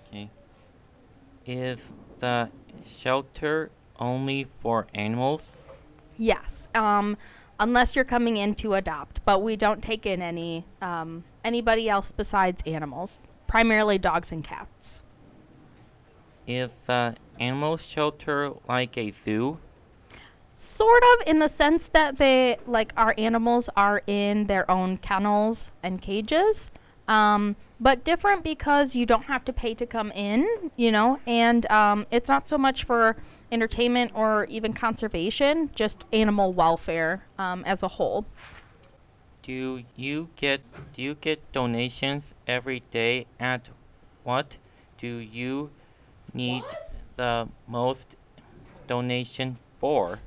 Okay. 0.08 0.30
Is 1.44 1.90
the 2.20 2.50
shelter 2.84 3.70
only 3.98 4.46
for 4.60 4.86
animals? 4.94 5.58
Yes. 6.16 6.68
Um, 6.76 7.16
unless 7.58 7.96
you're 7.96 8.04
coming 8.04 8.36
in 8.36 8.54
to 8.56 8.74
adopt. 8.74 9.24
But 9.24 9.42
we 9.42 9.56
don't 9.56 9.82
take 9.82 10.06
in 10.06 10.22
any 10.22 10.64
um, 10.80 11.24
anybody 11.44 11.88
else 11.88 12.12
besides 12.12 12.62
animals, 12.66 13.20
primarily 13.46 13.98
dogs 13.98 14.32
and 14.32 14.44
cats. 14.44 15.02
Is 16.46 16.70
the 16.86 17.16
animal 17.38 17.76
shelter 17.76 18.52
like 18.68 18.96
a 18.96 19.10
zoo? 19.10 19.58
Sort 20.56 21.02
of 21.02 21.28
in 21.28 21.38
the 21.38 21.48
sense 21.48 21.88
that 21.88 22.18
they 22.18 22.56
like 22.66 22.92
our 22.96 23.14
animals 23.16 23.68
are 23.76 24.02
in 24.06 24.46
their 24.46 24.68
own 24.70 24.98
kennels 24.98 25.70
and 25.82 26.00
cages. 26.00 26.70
Um, 27.06 27.56
but 27.80 28.04
different 28.04 28.42
because 28.42 28.96
you 28.96 29.06
don't 29.06 29.24
have 29.24 29.44
to 29.44 29.52
pay 29.52 29.74
to 29.74 29.86
come 29.86 30.10
in, 30.12 30.70
you 30.76 30.90
know, 30.90 31.20
and 31.26 31.70
um, 31.70 32.06
it's 32.10 32.28
not 32.28 32.48
so 32.48 32.58
much 32.58 32.84
for 32.84 33.16
entertainment 33.50 34.12
or 34.14 34.44
even 34.46 34.72
conservation, 34.72 35.70
just 35.74 36.04
animal 36.12 36.52
welfare 36.52 37.24
um, 37.38 37.64
as 37.64 37.82
a 37.82 37.88
whole. 37.88 38.26
Do 39.42 39.82
you 39.96 40.28
get 40.36 40.60
do 40.94 41.02
you 41.02 41.14
get 41.14 41.52
donations 41.52 42.34
every 42.46 42.82
day 42.90 43.26
at 43.40 43.70
what 44.22 44.58
do 44.98 45.06
you 45.06 45.70
need 46.34 46.64
the 47.16 47.48
most 47.66 48.16
donation 48.86 49.58
for? 49.80 50.20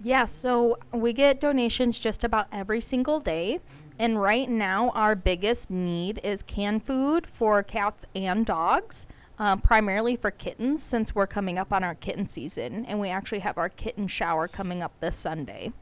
Yeah, 0.00 0.24
so 0.24 0.78
we 0.92 1.12
get 1.12 1.38
donations 1.38 1.98
just 1.98 2.24
about 2.24 2.46
every 2.50 2.80
single 2.80 3.20
day. 3.20 3.60
And 3.98 4.20
right 4.20 4.48
now, 4.48 4.90
our 4.90 5.14
biggest 5.14 5.70
need 5.70 6.18
is 6.24 6.42
canned 6.42 6.84
food 6.84 7.26
for 7.26 7.62
cats 7.62 8.04
and 8.14 8.44
dogs, 8.44 9.06
uh, 9.38 9.56
primarily 9.56 10.16
for 10.16 10.30
kittens, 10.30 10.82
since 10.82 11.14
we're 11.14 11.26
coming 11.26 11.58
up 11.58 11.72
on 11.72 11.84
our 11.84 11.94
kitten 11.94 12.26
season. 12.26 12.84
And 12.86 13.00
we 13.00 13.08
actually 13.08 13.40
have 13.40 13.58
our 13.58 13.68
kitten 13.68 14.08
shower 14.08 14.48
coming 14.48 14.82
up 14.82 14.92
this 15.00 15.16
Sunday. 15.16 15.72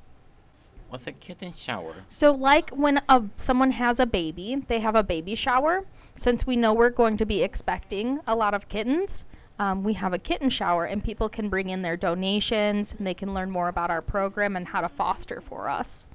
What's 0.88 1.06
a 1.06 1.12
kitten 1.12 1.52
shower? 1.52 1.94
So, 2.08 2.32
like 2.32 2.70
when 2.70 3.00
a, 3.08 3.22
someone 3.36 3.70
has 3.70 4.00
a 4.00 4.06
baby, 4.06 4.64
they 4.66 4.80
have 4.80 4.96
a 4.96 5.04
baby 5.04 5.36
shower. 5.36 5.84
Since 6.16 6.46
we 6.46 6.56
know 6.56 6.74
we're 6.74 6.90
going 6.90 7.16
to 7.18 7.26
be 7.26 7.42
expecting 7.42 8.18
a 8.26 8.34
lot 8.34 8.54
of 8.54 8.68
kittens, 8.68 9.24
um, 9.60 9.84
we 9.84 9.92
have 9.92 10.12
a 10.12 10.18
kitten 10.18 10.50
shower, 10.50 10.86
and 10.86 11.04
people 11.04 11.28
can 11.28 11.48
bring 11.48 11.70
in 11.70 11.82
their 11.82 11.96
donations 11.96 12.92
and 12.96 13.06
they 13.06 13.14
can 13.14 13.34
learn 13.34 13.50
more 13.50 13.68
about 13.68 13.90
our 13.90 14.02
program 14.02 14.56
and 14.56 14.66
how 14.66 14.80
to 14.80 14.88
foster 14.88 15.40
for 15.40 15.68
us. 15.68 16.06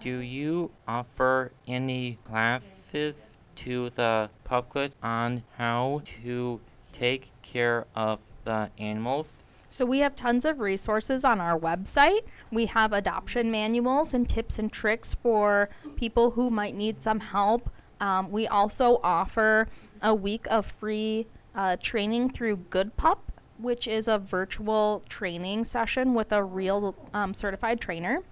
Do 0.00 0.18
you 0.18 0.70
offer 0.88 1.52
any 1.68 2.18
classes 2.24 3.14
to 3.56 3.90
the 3.90 4.30
public 4.44 4.92
on 5.02 5.42
how 5.56 6.02
to 6.22 6.60
take 6.92 7.30
care 7.42 7.86
of 7.94 8.18
the 8.44 8.70
animals? 8.78 9.42
So 9.70 9.84
we 9.84 9.98
have 9.98 10.14
tons 10.14 10.44
of 10.44 10.60
resources 10.60 11.24
on 11.24 11.40
our 11.40 11.58
website. 11.58 12.20
We 12.52 12.66
have 12.66 12.92
adoption 12.92 13.50
manuals 13.50 14.14
and 14.14 14.28
tips 14.28 14.60
and 14.60 14.72
tricks 14.72 15.14
for 15.14 15.68
people 15.96 16.30
who 16.30 16.48
might 16.48 16.76
need 16.76 17.02
some 17.02 17.18
help. 17.18 17.68
Um, 18.00 18.30
we 18.30 18.46
also 18.46 19.00
offer 19.02 19.66
a 20.00 20.14
week 20.14 20.46
of 20.48 20.66
free 20.66 21.26
uh, 21.56 21.76
training 21.82 22.30
through 22.30 22.56
Good 22.70 22.96
Pup, 22.96 23.32
which 23.58 23.88
is 23.88 24.06
a 24.06 24.18
virtual 24.18 25.02
training 25.08 25.64
session 25.64 26.14
with 26.14 26.32
a 26.32 26.44
real 26.44 26.94
um, 27.12 27.34
certified 27.34 27.80
trainer. 27.80 28.22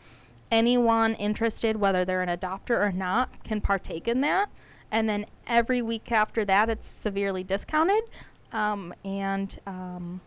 Anyone 0.52 1.14
interested, 1.14 1.76
whether 1.76 2.04
they're 2.04 2.22
an 2.22 2.28
adopter 2.28 2.78
or 2.78 2.92
not, 2.92 3.42
can 3.42 3.60
partake 3.60 4.06
in 4.06 4.20
that. 4.20 4.50
And 4.92 5.08
then 5.08 5.24
every 5.46 5.80
week 5.80 6.12
after 6.12 6.44
that, 6.44 6.68
it's 6.68 6.86
severely 6.86 7.42
discounted. 7.42 8.04
Um, 8.52 8.92
and 9.04 9.58
um, 9.66 10.20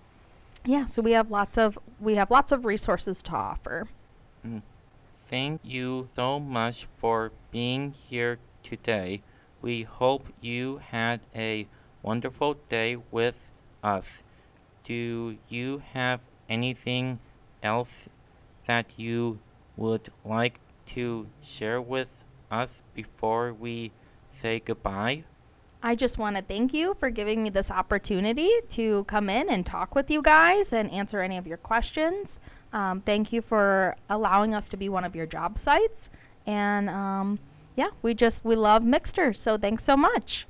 yeah, 0.65 0.85
so 0.85 1.03
we 1.03 1.11
have 1.11 1.29
lots 1.29 1.57
of 1.57 1.77
we 1.99 2.15
have 2.15 2.31
lots 2.31 2.51
of 2.51 2.65
resources 2.65 3.21
to 3.23 3.31
offer. 3.33 3.87
Thank 5.27 5.61
you 5.63 6.09
so 6.15 6.39
much 6.39 6.87
for 6.97 7.31
being 7.51 7.91
here 7.91 8.39
today. 8.63 9.21
We 9.61 9.83
hope 9.83 10.27
you 10.41 10.77
had 10.77 11.21
a 11.35 11.67
wonderful 12.01 12.57
day 12.67 12.97
with 13.11 13.51
us. 13.83 14.23
Do 14.83 15.37
you 15.49 15.83
have 15.93 16.19
anything 16.49 17.19
else 17.63 18.09
that 18.65 18.93
you 18.97 19.39
would 19.77 20.09
like 20.23 20.59
to 20.87 21.27
share 21.41 21.81
with 21.81 22.23
us 22.51 22.83
before 22.93 23.51
we 23.51 23.91
say 24.35 24.59
goodbye? 24.59 25.23
I 25.81 25.95
just 25.95 26.17
want 26.17 26.35
to 26.35 26.41
thank 26.41 26.73
you 26.73 26.95
for 26.95 27.09
giving 27.09 27.43
me 27.43 27.49
this 27.49 27.69
opportunity 27.69 28.49
to 28.69 29.03
come 29.03 29.29
in 29.29 29.49
and 29.49 29.65
talk 29.65 29.93
with 29.93 30.09
you 30.09 30.21
guys 30.21 30.73
and 30.73 30.89
answer 30.91 31.21
any 31.21 31.37
of 31.37 31.45
your 31.45 31.57
questions. 31.57 32.39
Um, 32.73 33.01
thank 33.01 33.31
you 33.31 33.41
for 33.41 33.95
allowing 34.09 34.55
us 34.55 34.67
to 34.69 34.77
be 34.77 34.89
one 34.89 35.03
of 35.03 35.15
your 35.15 35.27
job 35.27 35.57
sites. 35.57 36.09
And 36.47 36.89
um, 36.89 37.39
yeah, 37.75 37.89
we 38.01 38.13
just, 38.13 38.43
we 38.43 38.55
love 38.55 38.81
Mixter. 38.83 39.35
So 39.35 39.57
thanks 39.57 39.83
so 39.83 39.95
much. 39.95 40.47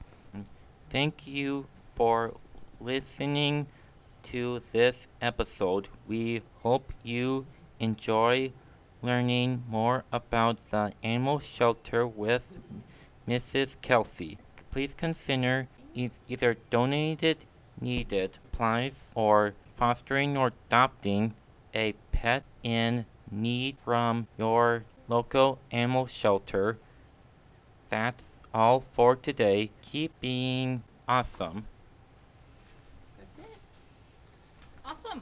Thank 0.89 1.27
you 1.27 1.67
for 1.95 2.33
listening 2.79 3.67
to 4.23 4.61
this 4.71 5.07
episode. 5.21 5.89
We 6.07 6.41
hope 6.63 6.93
you 7.03 7.45
enjoy 7.79 8.53
learning 9.01 9.63
more 9.67 10.03
about 10.11 10.69
the 10.71 10.93
animal 11.03 11.39
shelter 11.39 12.07
with 12.07 12.59
Mrs. 13.27 13.75
Kelsey. 13.81 14.38
Please 14.71 14.93
consider 14.93 15.67
e- 15.93 16.09
either 16.27 16.57
donated 16.69 17.38
needed 17.79 18.38
supplies 18.55 18.99
or 19.15 19.53
fostering 19.75 20.38
or 20.38 20.51
adopting 20.67 21.33
a 21.73 21.93
pet 22.11 22.43
in 22.63 23.05
need 23.29 23.79
from 23.79 24.27
your 24.38 24.83
local 25.07 25.59
animal 25.71 26.05
shelter. 26.07 26.77
That's 27.89 28.38
all 28.53 28.79
for 28.93 29.15
today. 29.15 29.71
Keep 29.81 30.19
being 30.21 30.83
awesome. 31.07 31.65
That's 33.17 33.39
it. 33.39 33.57
Awesome. 34.85 35.21